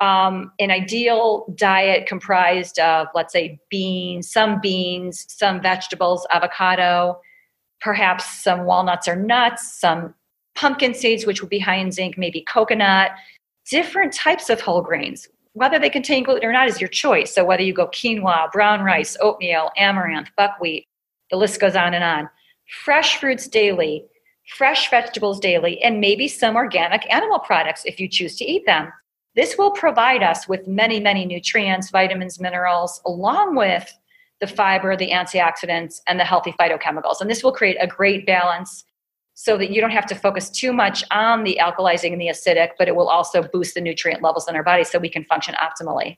[0.00, 7.20] um, an ideal diet comprised of, let's say, beans, some beans, some vegetables, avocado,
[7.80, 10.14] perhaps some walnuts or nuts, some
[10.54, 13.12] pumpkin seeds, which would be high in zinc, maybe coconut,
[13.70, 15.28] different types of whole grains.
[15.54, 17.32] Whether they contain gluten or not is your choice.
[17.32, 20.86] So, whether you go quinoa, brown rice, oatmeal, amaranth, buckwheat,
[21.30, 22.28] the list goes on and on.
[22.84, 24.04] Fresh fruits daily,
[24.56, 28.92] fresh vegetables daily, and maybe some organic animal products if you choose to eat them.
[29.36, 33.92] This will provide us with many, many nutrients, vitamins, minerals, along with
[34.40, 37.20] the fiber, the antioxidants, and the healthy phytochemicals.
[37.20, 38.84] And this will create a great balance
[39.34, 42.70] so that you don't have to focus too much on the alkalizing and the acidic,
[42.78, 45.54] but it will also boost the nutrient levels in our body so we can function
[45.56, 46.16] optimally.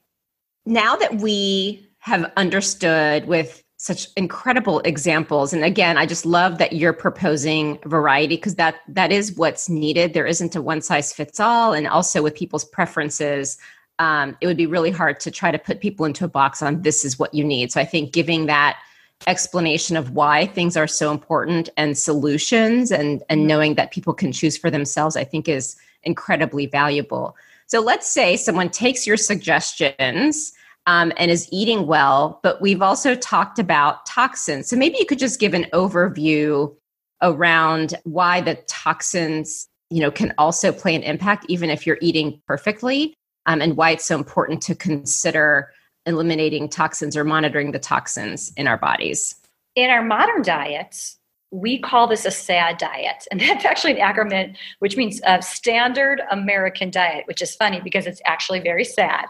[0.66, 6.72] Now that we have understood with such incredible examples and again i just love that
[6.72, 11.38] you're proposing variety because that that is what's needed there isn't a one size fits
[11.38, 13.58] all and also with people's preferences
[13.98, 16.82] um, it would be really hard to try to put people into a box on
[16.82, 18.78] this is what you need so i think giving that
[19.26, 23.46] explanation of why things are so important and solutions and and mm-hmm.
[23.48, 27.34] knowing that people can choose for themselves i think is incredibly valuable
[27.66, 30.52] so let's say someone takes your suggestions
[30.86, 34.68] um, and is eating well, but we've also talked about toxins.
[34.68, 36.74] So maybe you could just give an overview
[37.22, 42.40] around why the toxins, you know, can also play an impact even if you're eating
[42.46, 43.14] perfectly,
[43.46, 45.72] um, and why it's so important to consider
[46.06, 49.34] eliminating toxins or monitoring the toxins in our bodies.
[49.74, 51.18] In our modern diets,
[51.50, 53.26] we call this a SAD diet.
[53.30, 58.06] And that's actually an acronym which means a standard American diet, which is funny because
[58.06, 59.26] it's actually very sad.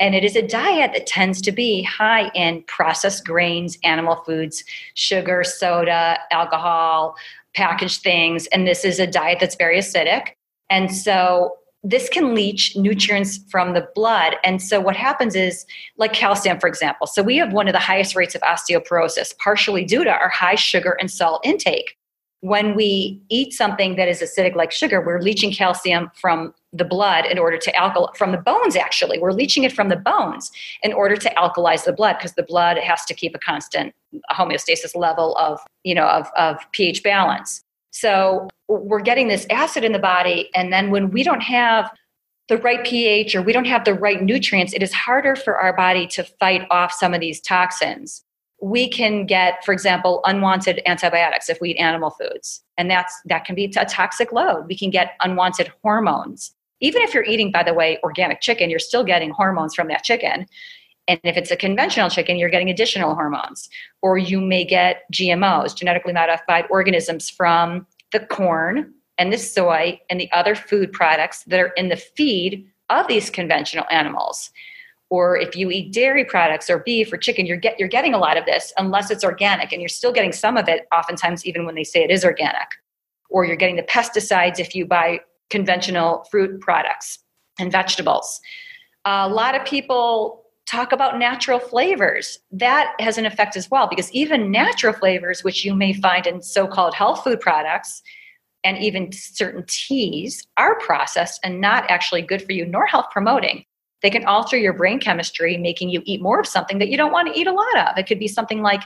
[0.00, 4.64] And it is a diet that tends to be high in processed grains, animal foods,
[4.94, 7.14] sugar, soda, alcohol,
[7.54, 8.46] packaged things.
[8.48, 10.30] And this is a diet that's very acidic.
[10.70, 14.36] And so this can leach nutrients from the blood.
[14.44, 15.66] And so what happens is,
[15.96, 17.06] like calcium, for example.
[17.06, 20.54] So we have one of the highest rates of osteoporosis, partially due to our high
[20.54, 21.96] sugar and salt intake
[22.42, 27.24] when we eat something that is acidic like sugar, we're leaching calcium from the blood
[27.24, 30.50] in order to alkalize from the bones actually we're leaching it from the bones
[30.82, 33.94] in order to alkalize the blood because the blood has to keep a constant
[34.30, 37.62] homeostasis level of you know of, of ph balance
[37.92, 41.90] so we're getting this acid in the body and then when we don't have
[42.48, 45.74] the right ph or we don't have the right nutrients it is harder for our
[45.74, 48.24] body to fight off some of these toxins.
[48.60, 53.44] We can get for example unwanted antibiotics if we eat animal foods and that's that
[53.44, 54.66] can be a toxic load.
[54.68, 56.52] We can get unwanted hormones.
[56.80, 60.02] Even if you're eating by the way organic chicken you're still getting hormones from that
[60.02, 60.46] chicken
[61.08, 63.68] and if it's a conventional chicken you're getting additional hormones
[64.02, 70.20] or you may get gmos genetically modified organisms from the corn and the soy and
[70.20, 74.50] the other food products that are in the feed of these conventional animals.
[75.10, 78.18] Or if you eat dairy products or beef or chicken you're get you're getting a
[78.18, 81.66] lot of this unless it's organic and you're still getting some of it oftentimes even
[81.66, 82.68] when they say it is organic.
[83.28, 87.18] Or you're getting the pesticides if you buy conventional fruit products
[87.58, 88.40] and vegetables.
[89.04, 94.10] A lot of people talk about natural flavors that has an effect as well because
[94.12, 98.02] even natural flavors which you may find in so-called health food products
[98.64, 103.64] and even certain teas are processed and not actually good for you nor health promoting
[104.02, 107.12] they can alter your brain chemistry, making you eat more of something that you don't
[107.12, 107.96] want to eat a lot of.
[107.96, 108.82] It could be something like,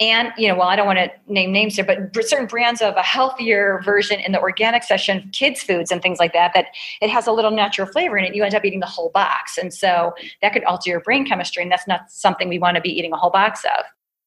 [0.00, 2.96] and you know, well, I don't want to name names here, but certain brands of
[2.96, 6.66] a healthier version in the organic section, kids' foods and things like that, that
[7.00, 8.34] it has a little natural flavor in it.
[8.34, 11.62] You end up eating the whole box, and so that could alter your brain chemistry,
[11.62, 13.84] and that's not something we want to be eating a whole box of.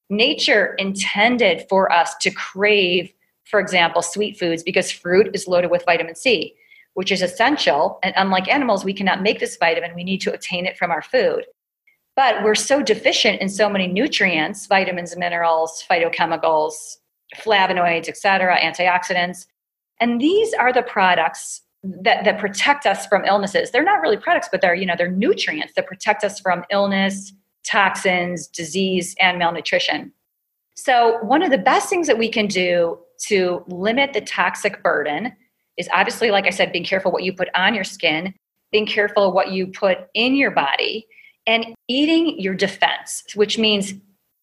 [0.09, 3.11] Nature intended for us to crave,
[3.45, 6.55] for example, sweet foods because fruit is loaded with vitamin C
[6.93, 7.99] which is essential.
[8.03, 9.95] And unlike animals, we cannot make this vitamin.
[9.95, 11.45] We need to obtain it from our food.
[12.15, 16.73] But we're so deficient in so many nutrients, vitamins, minerals, phytochemicals,
[17.35, 19.47] flavonoids, etc., antioxidants.
[19.99, 23.71] And these are the products that, that protect us from illnesses.
[23.71, 27.33] They're not really products, but they're, you know, they're nutrients that protect us from illness,
[27.65, 30.11] toxins, disease, and malnutrition.
[30.75, 35.33] So, one of the best things that we can do to limit the toxic burden
[35.77, 38.33] is obviously, like I said, being careful what you put on your skin,
[38.71, 41.07] being careful what you put in your body,
[41.45, 43.93] and eating your defense, which means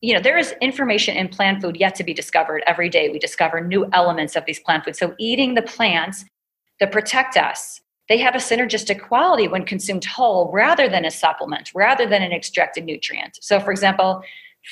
[0.00, 3.08] you know there is information in plant food yet to be discovered every day.
[3.08, 4.98] We discover new elements of these plant foods.
[4.98, 6.24] So eating the plants
[6.80, 7.80] that protect us
[8.10, 12.32] they have a synergistic quality when consumed whole rather than a supplement rather than an
[12.32, 13.38] extracted nutrient.
[13.40, 14.22] So for example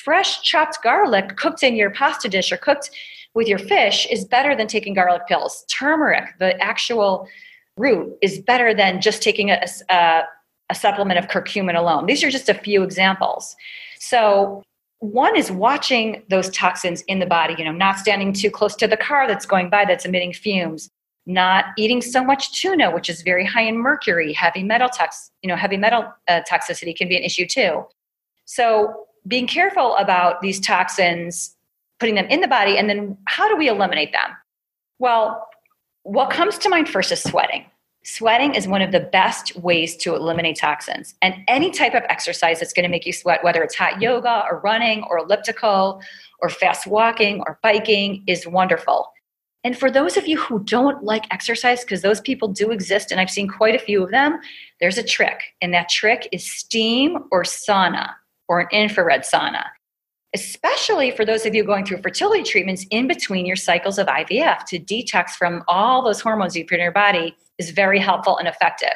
[0.05, 2.91] fresh chopped garlic cooked in your pasta dish or cooked
[3.35, 5.65] with your fish is better than taking garlic pills.
[5.71, 7.29] Turmeric the actual
[7.77, 10.23] root is better than just taking a, a,
[10.71, 12.07] a supplement of curcumin alone.
[12.07, 13.57] These are just a few examples.
[13.99, 14.63] So
[15.01, 18.87] one is watching those toxins in the body you know not standing too close to
[18.87, 20.91] the car that's going by that's emitting fumes
[21.27, 25.49] not eating so much tuna which is very high in mercury heavy metal tox you
[25.49, 27.85] know heavy metal uh, toxicity can be an issue too.
[28.47, 31.55] So being careful about these toxins
[32.01, 34.31] putting them in the body and then how do we eliminate them?
[34.99, 35.47] Well
[36.03, 37.67] what comes to mind first is sweating
[38.11, 41.15] Sweating is one of the best ways to eliminate toxins.
[41.21, 44.45] And any type of exercise that's going to make you sweat, whether it's hot yoga
[44.51, 46.01] or running or elliptical
[46.41, 49.13] or fast walking or biking, is wonderful.
[49.63, 53.21] And for those of you who don't like exercise, because those people do exist, and
[53.21, 54.39] I've seen quite a few of them,
[54.81, 55.43] there's a trick.
[55.61, 58.15] And that trick is steam or sauna
[58.49, 59.65] or an infrared sauna
[60.35, 64.65] especially for those of you going through fertility treatments in between your cycles of IVF
[64.67, 68.47] to detox from all those hormones you put in your body is very helpful and
[68.47, 68.95] effective.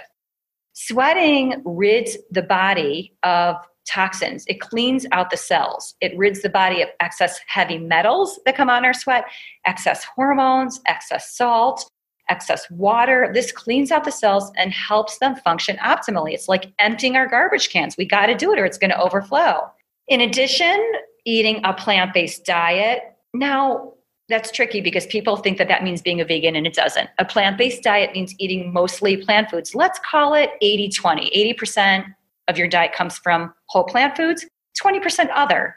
[0.74, 3.56] Sweating rids the body of
[3.86, 4.44] toxins.
[4.46, 5.94] It cleans out the cells.
[6.00, 9.24] It rids the body of excess heavy metals that come on our sweat,
[9.66, 11.90] excess hormones, excess salt,
[12.28, 13.30] excess water.
[13.34, 16.32] This cleans out the cells and helps them function optimally.
[16.32, 17.96] It's like emptying our garbage cans.
[17.96, 19.70] We got to do it or it's going to overflow.
[20.12, 20.78] In addition,
[21.24, 23.16] eating a plant based diet.
[23.32, 23.94] Now,
[24.28, 27.08] that's tricky because people think that that means being a vegan and it doesn't.
[27.18, 29.74] A plant based diet means eating mostly plant foods.
[29.74, 31.54] Let's call it 80 20.
[31.58, 32.14] 80%
[32.48, 34.44] of your diet comes from whole plant foods,
[34.78, 35.76] 20% other.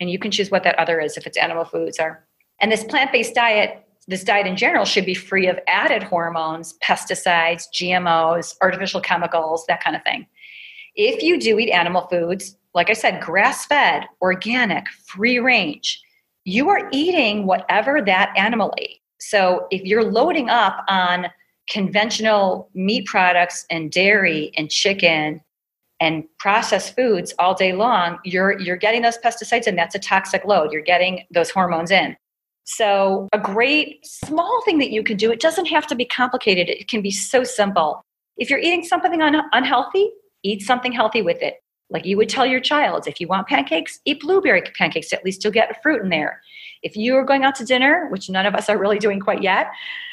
[0.00, 2.26] And you can choose what that other is if it's animal foods or.
[2.60, 6.74] And this plant based diet, this diet in general, should be free of added hormones,
[6.82, 10.26] pesticides, GMOs, artificial chemicals, that kind of thing.
[10.94, 16.00] If you do eat animal foods, like I said, grass fed, organic, free range,
[16.44, 19.00] you are eating whatever that animal ate.
[19.20, 21.26] So if you're loading up on
[21.68, 25.40] conventional meat products and dairy and chicken
[26.00, 30.44] and processed foods all day long, you're you're getting those pesticides and that's a toxic
[30.44, 30.72] load.
[30.72, 32.16] You're getting those hormones in.
[32.64, 36.68] So a great small thing that you can do, it doesn't have to be complicated.
[36.68, 38.02] It can be so simple.
[38.36, 40.10] If you're eating something un- unhealthy,
[40.42, 41.56] eat something healthy with it.
[41.90, 45.12] Like you would tell your child, if you want pancakes, eat blueberry pancakes.
[45.12, 46.42] At least you'll get fruit in there.
[46.82, 49.42] If you are going out to dinner, which none of us are really doing quite
[49.42, 49.68] yet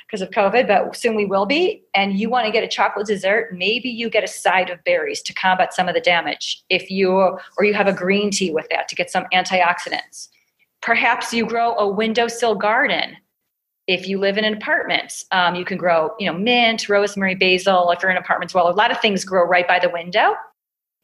[0.07, 3.07] because of COVID, but soon we will be, and you want to get a chocolate
[3.07, 6.63] dessert, maybe you get a side of berries to combat some of the damage.
[6.69, 10.29] If you or you have a green tea with that to get some antioxidants.
[10.81, 13.17] Perhaps you grow a windowsill garden
[13.87, 17.91] if you live in an apartment um, you can grow you know mint rosemary basil
[17.91, 20.33] if you're in apartments well a lot of things grow right by the window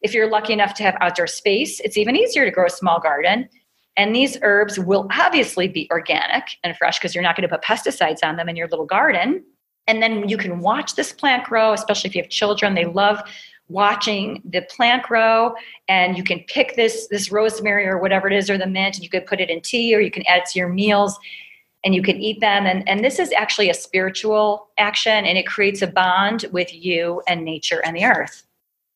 [0.02, 3.00] if you're lucky enough to have outdoor space, it's even easier to grow a small
[3.00, 3.48] garden.
[3.96, 7.62] And these herbs will obviously be organic and fresh because you're not going to put
[7.62, 9.44] pesticides on them in your little garden.
[9.86, 12.74] And then you can watch this plant grow, especially if you have children.
[12.74, 13.22] They love
[13.68, 15.54] watching the plant grow
[15.88, 19.02] and you can pick this this rosemary or whatever it is or the mint and
[19.02, 21.18] you could put it in tea or you can add it to your meals
[21.84, 25.46] and you can eat them and, and this is actually a spiritual action and it
[25.46, 28.44] creates a bond with you and nature and the earth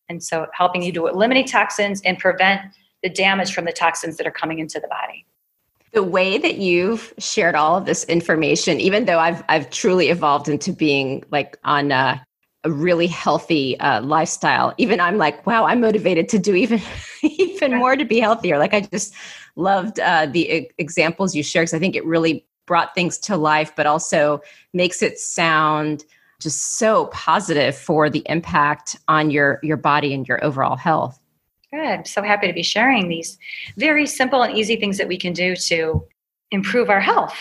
[0.08, 2.60] and so helping you to eliminate toxins and prevent
[3.02, 5.26] the damage from the toxins that are coming into the body.
[5.92, 10.48] The way that you've shared all of this information, even though I've I've truly evolved
[10.48, 12.22] into being like on a,
[12.64, 16.82] a really healthy uh, lifestyle, even I'm like, wow, I'm motivated to do even
[17.22, 18.58] even more to be healthier.
[18.58, 19.14] Like I just
[19.54, 23.36] loved uh, the e- examples you shared because I think it really brought things to
[23.36, 24.42] life, but also
[24.74, 26.04] makes it sound
[26.40, 31.20] just so positive for the impact on your your body and your overall health.
[31.72, 32.06] Good.
[32.06, 33.38] So happy to be sharing these
[33.76, 36.06] very simple and easy things that we can do to
[36.50, 37.34] improve our health.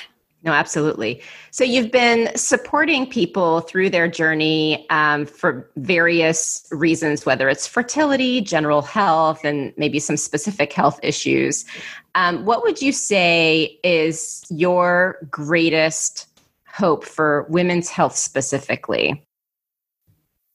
[0.46, 1.22] No, absolutely.
[1.50, 8.41] So you've been supporting people through their journey um, for various reasons, whether it's fertility,
[8.41, 11.66] general health, and maybe some specific health issues.
[12.14, 16.28] Um, what would you say is your greatest
[16.76, 19.26] hope for women's health specifically?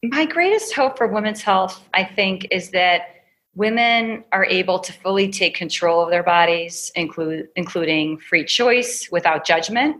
[0.03, 3.03] My greatest hope for women's health, I think, is that
[3.55, 9.47] women are able to fully take control of their bodies, include, including free choice without
[9.47, 9.97] judgment.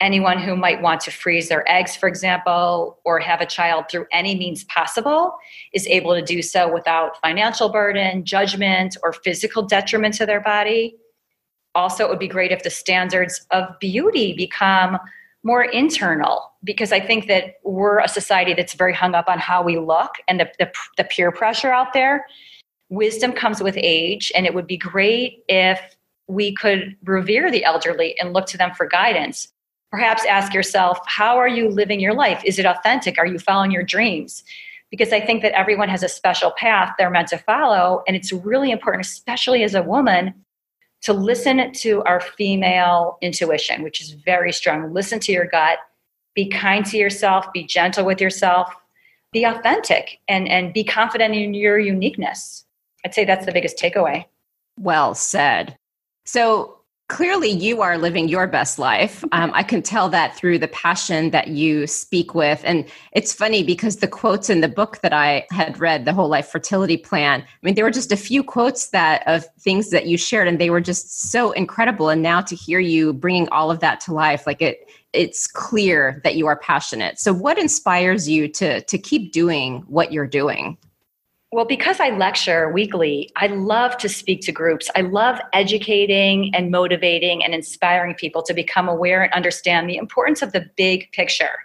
[0.00, 4.06] Anyone who might want to freeze their eggs, for example, or have a child through
[4.12, 5.34] any means possible
[5.72, 10.96] is able to do so without financial burden, judgment, or physical detriment to their body.
[11.74, 14.98] Also, it would be great if the standards of beauty become
[15.42, 19.62] more internal because I think that we're a society that's very hung up on how
[19.62, 22.26] we look and the, the, the peer pressure out there.
[22.90, 25.80] Wisdom comes with age, and it would be great if
[26.28, 29.48] we could revere the elderly and look to them for guidance.
[29.90, 32.42] Perhaps ask yourself, how are you living your life?
[32.44, 33.18] Is it authentic?
[33.18, 34.44] Are you following your dreams?
[34.90, 38.02] Because I think that everyone has a special path they're meant to follow.
[38.06, 40.34] And it's really important, especially as a woman,
[41.02, 44.92] to listen to our female intuition, which is very strong.
[44.92, 45.78] Listen to your gut,
[46.34, 48.72] be kind to yourself, be gentle with yourself,
[49.32, 52.64] be authentic, and, and be confident in your uniqueness.
[53.04, 54.26] I'd say that's the biggest takeaway.
[54.78, 55.76] Well said.
[56.24, 56.78] So,
[57.12, 59.22] clearly you are living your best life.
[59.32, 62.62] Um, I can tell that through the passion that you speak with.
[62.64, 66.28] And it's funny because the quotes in the book that I had read, the whole
[66.28, 70.06] life fertility plan, I mean, there were just a few quotes that of things that
[70.06, 72.08] you shared, and they were just so incredible.
[72.08, 76.18] And now to hear you bringing all of that to life, like it, it's clear
[76.24, 77.20] that you are passionate.
[77.20, 80.78] So, what inspires you to to keep doing what you're doing?
[81.54, 84.88] Well, because I lecture weekly, I love to speak to groups.
[84.96, 90.40] I love educating and motivating and inspiring people to become aware and understand the importance
[90.40, 91.58] of the big picture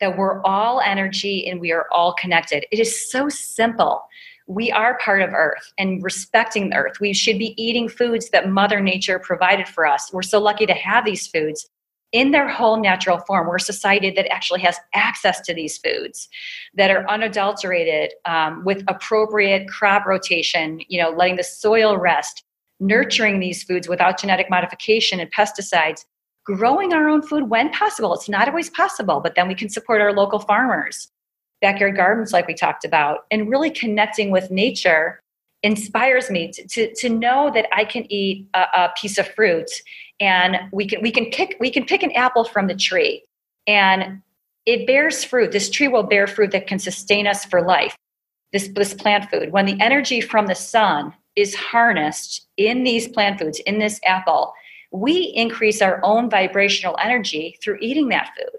[0.00, 2.64] that we're all energy and we are all connected.
[2.72, 4.02] It is so simple.
[4.46, 6.98] We are part of Earth and respecting the Earth.
[6.98, 10.10] We should be eating foods that Mother Nature provided for us.
[10.14, 11.68] We're so lucky to have these foods
[12.12, 13.46] in their whole natural form.
[13.46, 16.28] We're a society that actually has access to these foods
[16.74, 22.44] that are unadulterated um, with appropriate crop rotation, you know, letting the soil rest,
[22.80, 26.04] nurturing these foods without genetic modification and pesticides,
[26.44, 28.12] growing our own food when possible.
[28.14, 31.08] It's not always possible, but then we can support our local farmers,
[31.60, 35.22] backyard gardens, like we talked about, and really connecting with nature
[35.62, 39.70] inspires me to, to, to know that I can eat a, a piece of fruit
[40.20, 43.24] and we can we can pick we can pick an apple from the tree.
[43.66, 44.22] And
[44.66, 45.52] it bears fruit.
[45.52, 47.96] This tree will bear fruit that can sustain us for life.
[48.52, 53.38] This this plant food when the energy from the sun is harnessed in these plant
[53.38, 54.52] foods in this apple
[54.92, 58.58] we increase our own vibrational energy through eating that food.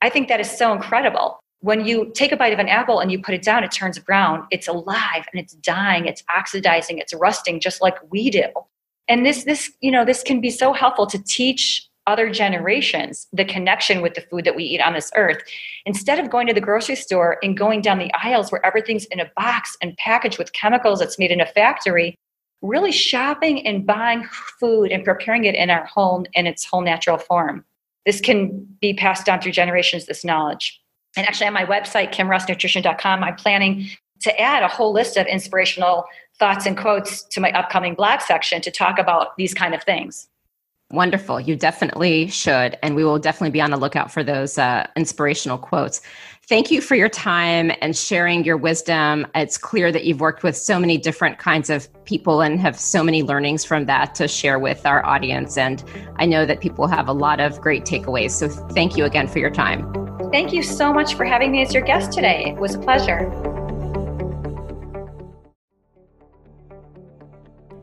[0.00, 1.40] I think that is so incredible.
[1.60, 3.98] When you take a bite of an apple and you put it down it turns
[3.98, 4.46] brown.
[4.50, 6.06] It's alive and it's dying.
[6.06, 6.98] It's oxidizing.
[6.98, 8.44] It's rusting just like we do
[9.08, 13.44] and this this you know this can be so helpful to teach other generations the
[13.44, 15.42] connection with the food that we eat on this earth.
[15.86, 19.20] Instead of going to the grocery store and going down the aisles where everything's in
[19.20, 22.16] a box and packaged with chemicals that's made in a factory
[22.60, 24.24] really shopping and buying
[24.60, 27.64] food and preparing it in our home in its whole natural form.
[28.06, 30.80] This can be passed down through generations this knowledge.
[31.16, 33.90] And actually on my website kimrossnutrition.com i'm planning
[34.22, 36.04] to add a whole list of inspirational
[36.38, 40.28] thoughts and quotes to my upcoming blog section to talk about these kind of things.
[40.92, 41.40] Wonderful.
[41.40, 42.78] You definitely should.
[42.82, 46.02] And we will definitely be on the lookout for those uh, inspirational quotes.
[46.48, 49.26] Thank you for your time and sharing your wisdom.
[49.34, 53.02] It's clear that you've worked with so many different kinds of people and have so
[53.02, 55.56] many learnings from that to share with our audience.
[55.56, 55.82] And
[56.16, 58.32] I know that people have a lot of great takeaways.
[58.32, 59.90] So thank you again for your time.
[60.30, 62.52] Thank you so much for having me as your guest today.
[62.54, 63.51] It was a pleasure.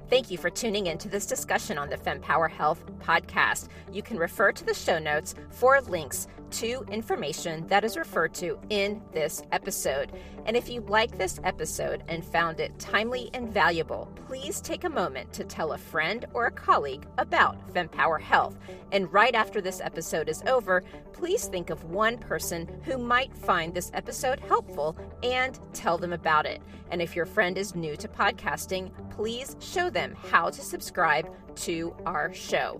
[0.10, 3.68] Thank you for tuning in to this discussion on the FemPower Health podcast.
[3.92, 8.60] You can refer to the show notes for links to information that is referred to
[8.70, 10.12] in this episode.
[10.46, 14.90] And if you like this episode and found it timely and valuable, please take a
[14.90, 18.58] moment to tell a friend or a colleague about FemPower Health.
[18.92, 20.84] And right after this episode is over,
[21.14, 26.46] please think of one person who might find this episode helpful and tell them about
[26.46, 26.62] it.
[26.92, 31.94] And if your friend is new to podcasting, please show them how to subscribe to
[32.06, 32.80] our show.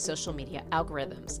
[0.00, 1.40] social media algorithms.